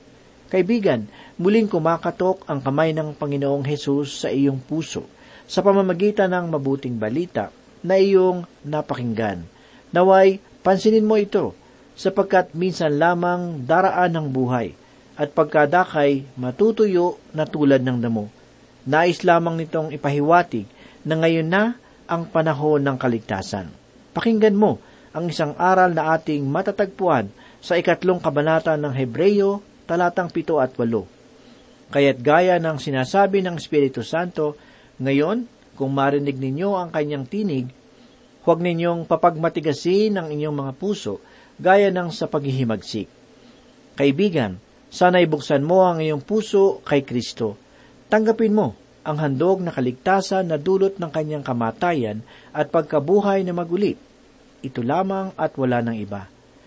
Kaibigan, 0.53 1.09
muling 1.41 1.65
kumakatok 1.65 2.45
ang 2.45 2.61
kamay 2.61 2.93
ng 2.93 3.17
Panginoong 3.17 3.65
Hesus 3.65 4.21
sa 4.21 4.29
iyong 4.29 4.61
puso 4.61 5.09
sa 5.49 5.65
pamamagitan 5.65 6.29
ng 6.29 6.53
mabuting 6.53 6.93
balita 7.01 7.49
na 7.81 7.97
iyong 7.97 8.45
napakinggan. 8.61 9.49
Naway, 9.89 10.37
pansinin 10.61 11.09
mo 11.09 11.17
ito, 11.17 11.57
sapagkat 11.97 12.53
minsan 12.53 13.01
lamang 13.01 13.65
daraan 13.65 14.13
ng 14.13 14.27
buhay, 14.29 14.77
at 15.17 15.33
pagkadakay 15.33 16.27
matutuyo 16.37 17.17
na 17.33 17.49
tulad 17.49 17.81
ng 17.81 17.97
damo. 17.97 18.29
Nais 18.85 19.25
lamang 19.25 19.57
nitong 19.57 19.89
ipahiwatig 19.89 20.69
na 21.01 21.17
ngayon 21.17 21.49
na 21.49 21.63
ang 22.05 22.29
panahon 22.29 22.85
ng 22.85 22.97
kaligtasan. 23.01 23.73
Pakinggan 24.13 24.53
mo 24.53 24.77
ang 25.15 25.31
isang 25.31 25.55
aral 25.55 25.95
na 25.95 26.11
ating 26.19 26.43
matatagpuan 26.43 27.31
sa 27.63 27.79
ikatlong 27.79 28.19
kabanata 28.19 28.75
ng 28.75 28.91
Hebreyo, 28.91 29.63
talatang 29.87 30.27
pito 30.27 30.59
at 30.59 30.75
walo. 30.75 31.07
Kaya't 31.87 32.19
gaya 32.19 32.59
ng 32.59 32.75
sinasabi 32.75 33.39
ng 33.39 33.55
Espiritu 33.55 34.03
Santo, 34.03 34.59
ngayon, 34.99 35.47
kung 35.79 35.95
marinig 35.95 36.35
ninyo 36.35 36.75
ang 36.75 36.91
kanyang 36.91 37.23
tinig, 37.31 37.71
huwag 38.43 38.59
ninyong 38.59 39.07
papagmatigasin 39.07 40.19
ang 40.19 40.27
inyong 40.35 40.55
mga 40.67 40.73
puso 40.75 41.23
gaya 41.55 41.87
ng 41.95 42.11
sa 42.11 42.27
paghihimagsik. 42.27 43.07
Kaibigan, 43.95 44.59
sana 44.91 45.23
ibuksan 45.23 45.63
mo 45.63 45.87
ang 45.87 46.03
iyong 46.03 46.23
puso 46.23 46.83
kay 46.83 47.07
Kristo. 47.07 47.55
Tanggapin 48.11 48.51
mo 48.51 48.75
ang 49.07 49.15
handog 49.23 49.63
na 49.63 49.71
kaligtasan 49.71 50.51
na 50.51 50.59
dulot 50.59 50.99
ng 50.99 51.07
kanyang 51.07 51.45
kamatayan 51.45 52.19
at 52.51 52.67
pagkabuhay 52.67 53.47
na 53.47 53.55
maguli. 53.55 53.95
Ito 54.65 54.81
lamang 54.81 55.37
at 55.37 55.53
wala 55.61 55.85
ng 55.85 55.95
iba. 56.01 56.25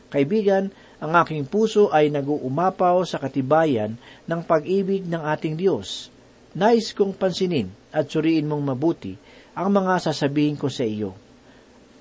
Kaibigan, 0.09 0.71
ang 0.99 1.13
aking 1.19 1.47
puso 1.47 1.91
ay 1.91 2.11
naguumapaw 2.11 3.03
sa 3.03 3.19
katibayan 3.19 3.99
ng 4.27 4.41
pag-ibig 4.47 5.07
ng 5.07 5.23
ating 5.23 5.59
Diyos. 5.59 6.11
Nais 6.55 6.95
kong 6.95 7.15
pansinin 7.15 7.71
at 7.93 8.11
suriin 8.11 8.49
mong 8.49 8.75
mabuti 8.75 9.15
ang 9.59 9.75
mga 9.75 10.11
sasabihin 10.11 10.55
ko 10.55 10.71
sa 10.71 10.87
iyo. 10.87 11.15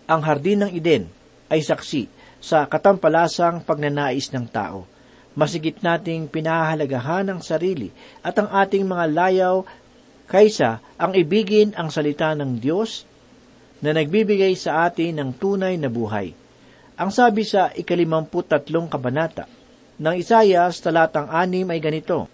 Ang 0.07 0.21
hardin 0.23 0.65
ng 0.65 0.71
Eden 0.71 1.09
ay 1.51 1.61
saksi 1.61 2.07
sa 2.37 2.69
katampalasang 2.69 3.65
pagnanais 3.65 4.29
ng 4.31 4.45
tao. 4.47 4.85
Masigit 5.37 5.77
nating 5.81 6.29
pinahahalagahan 6.31 7.29
ang 7.29 7.41
sarili 7.41 7.93
at 8.25 8.33
ang 8.37 8.49
ating 8.49 8.85
mga 8.85 9.05
layaw 9.13 9.55
kaysa 10.25 10.81
ang 10.97 11.13
ibigin 11.13 11.77
ang 11.77 11.93
salita 11.93 12.33
ng 12.33 12.57
Diyos 12.57 13.05
na 13.81 13.93
nagbibigay 13.93 14.57
sa 14.57 14.89
atin 14.89 15.17
ng 15.21 15.29
tunay 15.37 15.77
na 15.77 15.89
buhay. 15.91 16.33
Ang 16.97 17.09
sabi 17.13 17.45
sa 17.45 17.69
ikalimamput 17.73 18.49
tatlong 18.49 18.89
kabanata 18.89 19.45
ng 19.97 20.15
Isayas 20.17 20.81
talatang 20.81 21.29
anim 21.29 21.65
ay 21.69 21.81
ganito, 21.81 22.29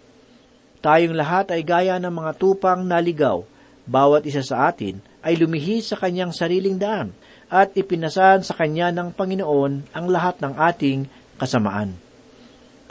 Tayong 0.84 1.16
lahat 1.16 1.56
ay 1.56 1.64
gaya 1.64 1.96
ng 1.96 2.12
mga 2.12 2.32
tupang 2.36 2.84
naligaw, 2.84 3.40
bawat 3.88 4.28
isa 4.28 4.44
sa 4.44 4.68
atin 4.68 5.00
ay 5.24 5.40
lumihis 5.40 5.92
sa 5.92 5.96
kanyang 5.96 6.36
sariling 6.36 6.76
daan, 6.76 7.16
at 7.48 7.72
ipinasan 7.80 8.44
sa 8.44 8.52
kanya 8.52 8.92
ng 8.92 9.16
Panginoon 9.16 9.96
ang 9.96 10.06
lahat 10.12 10.44
ng 10.44 10.60
ating 10.60 11.08
kasamaan. 11.40 11.96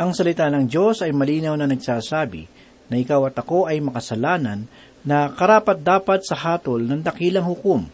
Ang 0.00 0.10
salita 0.16 0.48
ng 0.48 0.64
Diyos 0.64 1.04
ay 1.04 1.12
malinaw 1.12 1.52
na 1.52 1.68
nagsasabi 1.68 2.48
na 2.88 2.96
ikaw 2.96 3.28
at 3.28 3.36
ako 3.36 3.68
ay 3.68 3.84
makasalanan 3.84 4.64
na 5.04 5.28
karapat 5.28 5.84
dapat 5.84 6.24
sa 6.24 6.32
hatol 6.32 6.80
ng 6.80 7.04
dakilang 7.04 7.44
hukom. 7.44 7.84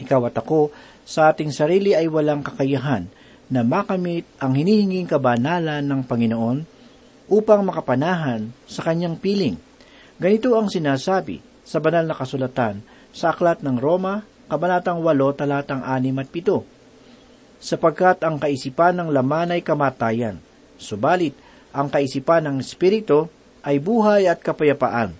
Ikaw 0.00 0.32
at 0.32 0.36
ako 0.40 0.72
sa 1.04 1.30
ating 1.30 1.52
sarili 1.52 1.92
ay 1.92 2.08
walang 2.08 2.40
kakayahan 2.40 3.06
na 3.50 3.60
makamit 3.60 4.24
ang 4.40 4.56
hinihinging 4.56 5.10
kabanalan 5.10 5.84
ng 5.84 6.00
Panginoon 6.06 6.58
upang 7.30 7.62
makapanahan 7.66 8.48
sa 8.64 8.86
kanyang 8.86 9.18
piling. 9.18 9.58
Ganito 10.16 10.56
ang 10.56 10.72
sinasabi 10.72 11.42
sa 11.66 11.78
banal 11.78 12.06
na 12.08 12.16
kasulatan 12.16 12.82
sa 13.10 13.34
aklat 13.34 13.60
ng 13.60 13.76
Roma, 13.78 14.22
kabanatang 14.46 15.02
8, 15.02 15.38
talatang 15.38 15.82
6 15.82 16.18
at 16.18 16.30
7. 16.30 16.80
Sapagkat 17.60 18.18
ang 18.24 18.40
kaisipan 18.40 18.96
ng 18.96 19.08
laman 19.12 19.52
ay 19.52 19.60
kamatayan, 19.60 20.40
subalit 20.80 21.36
ang 21.76 21.92
kaisipan 21.92 22.48
ng 22.48 22.56
Espiritu 22.64 23.28
ay 23.60 23.76
buhay 23.76 24.24
at 24.26 24.40
kapayapaan, 24.40 25.12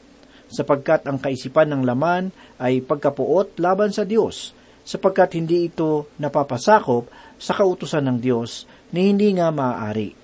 sapagkat 0.49 1.05
ang 1.05 1.21
kaisipan 1.21 1.69
ng 1.69 1.83
laman 1.85 2.33
ay 2.57 2.81
pagkapuot 2.81 3.61
laban 3.61 3.93
sa 3.93 4.09
Diyos, 4.09 4.57
sapagkat 4.90 5.38
hindi 5.38 5.70
ito 5.70 6.11
napapasakop 6.18 7.07
sa 7.38 7.55
kautusan 7.55 8.11
ng 8.11 8.18
Diyos 8.18 8.66
ni 8.90 9.14
hindi 9.14 9.31
nga 9.38 9.55
maaari. 9.55 10.18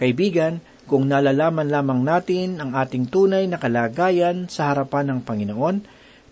Kaibigan, 0.00 0.64
kung 0.88 1.04
nalalaman 1.04 1.68
lamang 1.68 2.00
natin 2.00 2.56
ang 2.56 2.72
ating 2.72 3.12
tunay 3.12 3.44
na 3.44 3.60
kalagayan 3.60 4.48
sa 4.48 4.72
harapan 4.72 5.12
ng 5.12 5.20
Panginoon, 5.28 5.76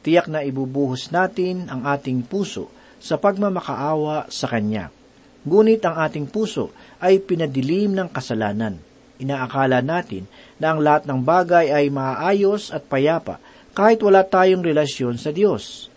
tiyak 0.00 0.32
na 0.32 0.40
ibubuhos 0.40 1.12
natin 1.12 1.68
ang 1.68 1.84
ating 1.84 2.24
puso 2.24 2.72
sa 2.96 3.20
pagmamakaawa 3.20 4.32
sa 4.32 4.48
Kanya. 4.48 4.88
Ngunit 5.44 5.84
ang 5.84 6.00
ating 6.00 6.32
puso 6.32 6.72
ay 6.96 7.20
pinadilim 7.20 7.92
ng 7.92 8.08
kasalanan. 8.08 8.80
Inaakala 9.20 9.84
natin 9.84 10.24
na 10.56 10.72
ang 10.72 10.80
lahat 10.80 11.04
ng 11.04 11.20
bagay 11.20 11.68
ay 11.68 11.92
maayos 11.92 12.72
at 12.72 12.88
payapa 12.88 13.36
kahit 13.76 14.00
wala 14.00 14.24
tayong 14.24 14.64
relasyon 14.64 15.20
sa 15.20 15.28
Diyos. 15.28 15.89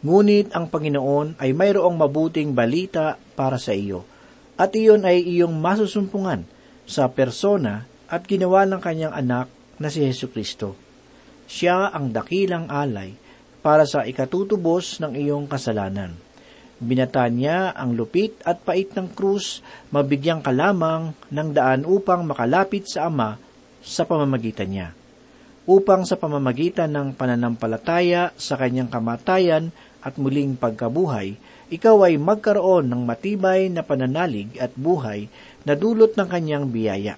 Ngunit 0.00 0.56
ang 0.56 0.72
Panginoon 0.72 1.36
ay 1.36 1.52
mayroong 1.52 1.92
mabuting 1.92 2.56
balita 2.56 3.20
para 3.36 3.60
sa 3.60 3.76
iyo, 3.76 4.08
at 4.56 4.72
iyon 4.72 5.04
ay 5.04 5.20
iyong 5.20 5.52
masusumpungan 5.52 6.48
sa 6.88 7.08
persona 7.12 7.84
at 8.08 8.24
ginawa 8.24 8.64
ng 8.64 8.80
kanyang 8.80 9.12
anak 9.12 9.52
na 9.76 9.92
si 9.92 10.00
Yesu 10.00 10.32
Kristo. 10.32 10.72
Siya 11.44 11.92
ang 11.92 12.12
dakilang 12.12 12.72
alay 12.72 13.12
para 13.60 13.84
sa 13.84 14.08
ikatutubos 14.08 15.04
ng 15.04 15.16
iyong 15.20 15.44
kasalanan. 15.44 16.16
Binata 16.80 17.28
niya 17.28 17.76
ang 17.76 17.92
lupit 17.92 18.40
at 18.48 18.64
pait 18.64 18.88
ng 18.96 19.12
krus, 19.12 19.60
mabigyan 19.92 20.40
ka 20.40 20.48
lamang 20.48 21.12
ng 21.28 21.48
daan 21.52 21.84
upang 21.84 22.24
makalapit 22.24 22.88
sa 22.88 23.12
Ama 23.12 23.36
sa 23.84 24.08
pamamagitan 24.08 24.72
niya. 24.72 24.88
Upang 25.68 26.08
sa 26.08 26.16
pamamagitan 26.16 26.88
ng 26.88 27.12
pananampalataya 27.20 28.32
sa 28.40 28.56
kanyang 28.56 28.88
kamatayan 28.88 29.68
at 30.00 30.16
muling 30.16 30.56
pagkabuhay, 30.56 31.36
ikaw 31.70 32.08
ay 32.08 32.18
magkaroon 32.18 32.90
ng 32.90 33.02
matibay 33.06 33.70
na 33.70 33.84
pananalig 33.84 34.58
at 34.58 34.74
buhay 34.74 35.30
na 35.62 35.76
dulot 35.76 36.16
ng 36.16 36.28
kanyang 36.28 36.66
biyaya. 36.72 37.14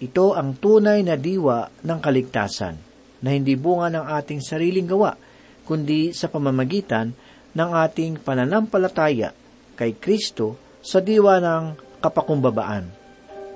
Ito 0.00 0.34
ang 0.34 0.56
tunay 0.58 1.04
na 1.04 1.14
diwa 1.18 1.68
ng 1.82 1.98
kaligtasan, 2.00 2.76
na 3.24 3.28
hindi 3.32 3.56
bunga 3.56 3.88
ng 3.92 4.06
ating 4.20 4.40
sariling 4.44 4.88
gawa, 4.88 5.16
kundi 5.64 6.12
sa 6.12 6.28
pamamagitan 6.28 7.16
ng 7.56 7.70
ating 7.72 8.20
pananampalataya 8.20 9.32
kay 9.74 9.96
Kristo 9.96 10.78
sa 10.84 11.00
diwa 11.00 11.40
ng 11.40 11.64
kapakumbabaan. 12.04 12.84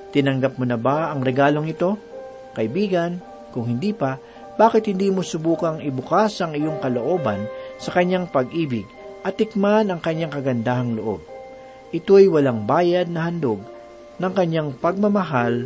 Tinanggap 0.08 0.56
mo 0.56 0.64
na 0.64 0.80
ba 0.80 1.12
ang 1.12 1.20
regalong 1.20 1.68
ito? 1.68 2.00
Kaibigan, 2.56 3.20
kung 3.52 3.68
hindi 3.68 3.92
pa, 3.92 4.16
bakit 4.56 4.88
hindi 4.88 5.12
mo 5.12 5.20
subukang 5.20 5.84
ibukas 5.84 6.40
ang 6.40 6.56
iyong 6.56 6.80
kalooban 6.80 7.44
sa 7.78 7.94
kanyang 7.94 8.26
pag-ibig 8.28 8.84
at 9.22 9.38
tikman 9.38 9.88
ang 9.88 10.02
kanyang 10.02 10.34
kagandahang 10.34 10.98
loob? 10.98 11.22
Ito 11.88 12.20
ay 12.20 12.28
walang 12.28 12.68
bayad 12.68 13.08
na 13.08 13.30
handog 13.30 13.64
ng 14.20 14.32
kanyang 14.34 14.76
pagmamahal 14.76 15.64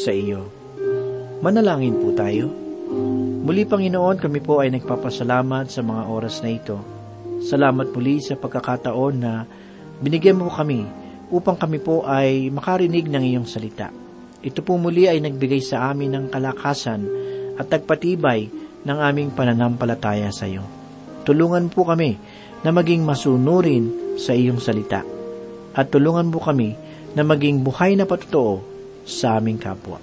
sa 0.00 0.14
iyo. 0.14 0.48
Manalangin 1.44 1.98
po 1.98 2.14
tayo. 2.16 2.48
Muli 3.44 3.68
Panginoon, 3.68 4.16
kami 4.16 4.40
po 4.40 4.64
ay 4.64 4.72
nagpapasalamat 4.72 5.68
sa 5.68 5.84
mga 5.84 6.02
oras 6.08 6.40
na 6.40 6.50
ito. 6.54 6.78
Salamat 7.44 7.92
muli 7.94 8.18
sa 8.18 8.34
pagkakataon 8.34 9.14
na 9.18 9.46
binigyan 10.02 10.38
mo 10.38 10.50
kami 10.50 10.82
upang 11.28 11.54
kami 11.54 11.78
po 11.78 12.02
ay 12.08 12.48
makarinig 12.48 13.06
ng 13.06 13.24
iyong 13.34 13.48
salita. 13.48 13.92
Ito 14.38 14.62
po 14.62 14.78
muli 14.78 15.10
ay 15.10 15.20
nagbigay 15.20 15.60
sa 15.60 15.90
amin 15.90 16.14
ng 16.14 16.24
kalakasan 16.30 17.02
at 17.58 17.66
nagpatibay 17.66 18.48
ng 18.86 18.98
aming 18.98 19.34
pananampalataya 19.34 20.30
sa 20.30 20.46
iyo. 20.46 20.77
Tulungan 21.28 21.68
po 21.68 21.84
kami 21.84 22.16
na 22.64 22.72
maging 22.72 23.04
masunurin 23.04 24.16
sa 24.16 24.32
iyong 24.32 24.56
salita. 24.64 25.04
At 25.76 25.92
tulungan 25.92 26.32
po 26.32 26.40
kami 26.40 26.72
na 27.12 27.20
maging 27.20 27.60
buhay 27.60 28.00
na 28.00 28.08
patotoo 28.08 28.64
sa 29.04 29.36
aming 29.36 29.60
kapwa. 29.60 30.00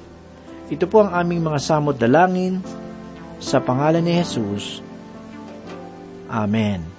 Ito 0.70 0.86
po 0.86 1.02
ang 1.02 1.18
aming 1.18 1.42
mga 1.42 1.60
samot 1.62 1.98
dalangin 1.98 2.62
sa 3.42 3.58
pangalan 3.58 4.06
ni 4.06 4.22
Jesus. 4.22 4.86
Amen. 6.30 6.95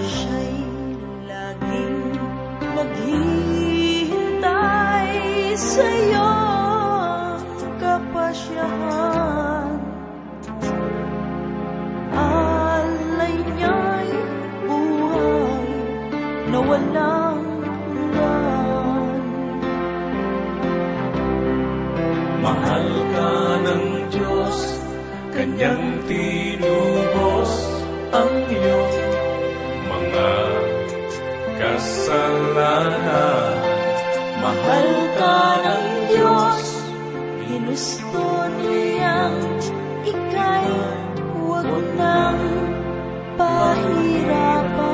Siya'y 0.00 0.64
laging 1.28 2.16
naghihintay 2.72 5.12
sa'yo 5.60 6.32
kapasyahan. 7.76 9.76
Alay 12.16 13.36
niya'y 13.44 14.08
buhay 14.64 15.68
na 16.48 16.58
walang. 16.64 17.44
Mahal 22.40 22.88
ka 23.12 23.60
ng 23.68 24.08
Diyos, 24.08 24.80
Kanyang 25.30 26.02
tinubos 26.04 27.48
ang 28.12 28.34
iyong 28.50 28.99
kasalanan. 32.10 33.54
Mahal 34.42 34.88
ka 35.14 35.38
ng 35.62 35.86
Diyos, 36.10 36.66
ginusto 37.46 38.26
niyang 38.58 39.38
ika'y 40.02 40.74
huwag 41.38 41.70
nang 41.94 42.42
pahirapan. 43.38 44.89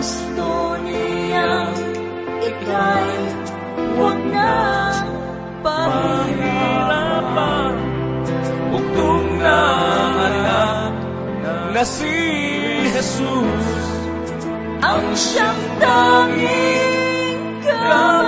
Gusto 0.00 0.80
niyang 0.80 1.76
ika'y 2.40 3.20
huwag 3.76 4.16
na 4.32 4.48
Pahirapan 5.60 7.04
Bugtong 8.72 9.44
na 9.44 9.60
anak 10.24 10.96
na 11.76 11.84
si 11.84 12.16
Jesus 12.88 13.28
ang 14.80 15.04
siyang 15.12 15.60
tanging 15.76 17.60
kabayan. 17.60 18.19